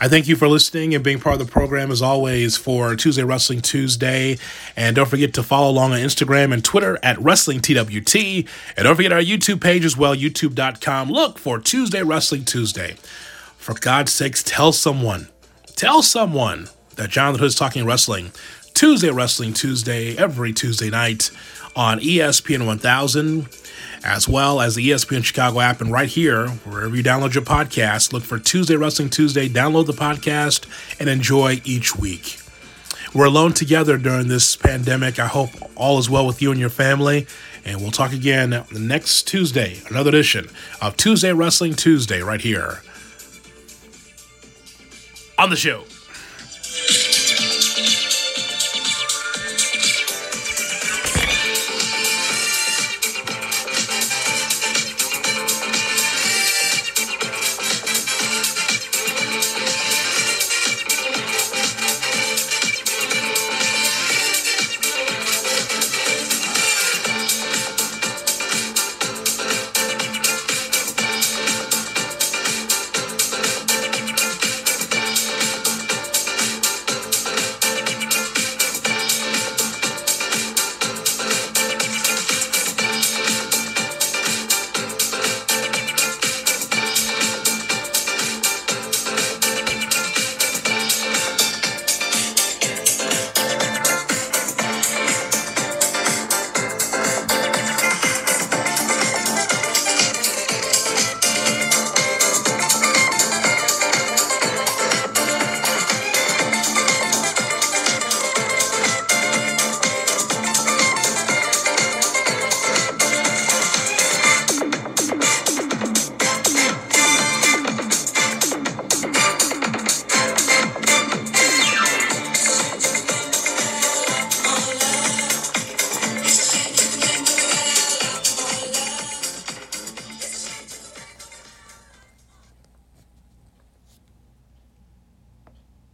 [0.00, 3.22] I thank you for listening and being part of the program as always for Tuesday
[3.22, 4.38] Wrestling Tuesday.
[4.76, 8.16] And don't forget to follow along on Instagram and Twitter at Wrestling TWT.
[8.76, 11.10] And don't forget our YouTube page as well, youtube.com.
[11.10, 12.96] Look for Tuesday Wrestling Tuesday.
[13.56, 15.28] For God's sakes, tell someone,
[15.76, 18.32] tell someone that Jonathan Hood is talking wrestling
[18.76, 21.30] Tuesday Wrestling Tuesday every Tuesday night
[21.74, 23.48] on ESPN 1000,
[24.04, 25.80] as well as the ESPN Chicago app.
[25.80, 29.94] And right here, wherever you download your podcast, look for Tuesday Wrestling Tuesday, download the
[29.94, 30.66] podcast,
[31.00, 32.38] and enjoy each week.
[33.14, 35.18] We're alone together during this pandemic.
[35.18, 37.26] I hope all is well with you and your family.
[37.64, 40.50] And we'll talk again next Tuesday, another edition
[40.82, 42.82] of Tuesday Wrestling Tuesday, right here
[45.38, 45.84] on the show.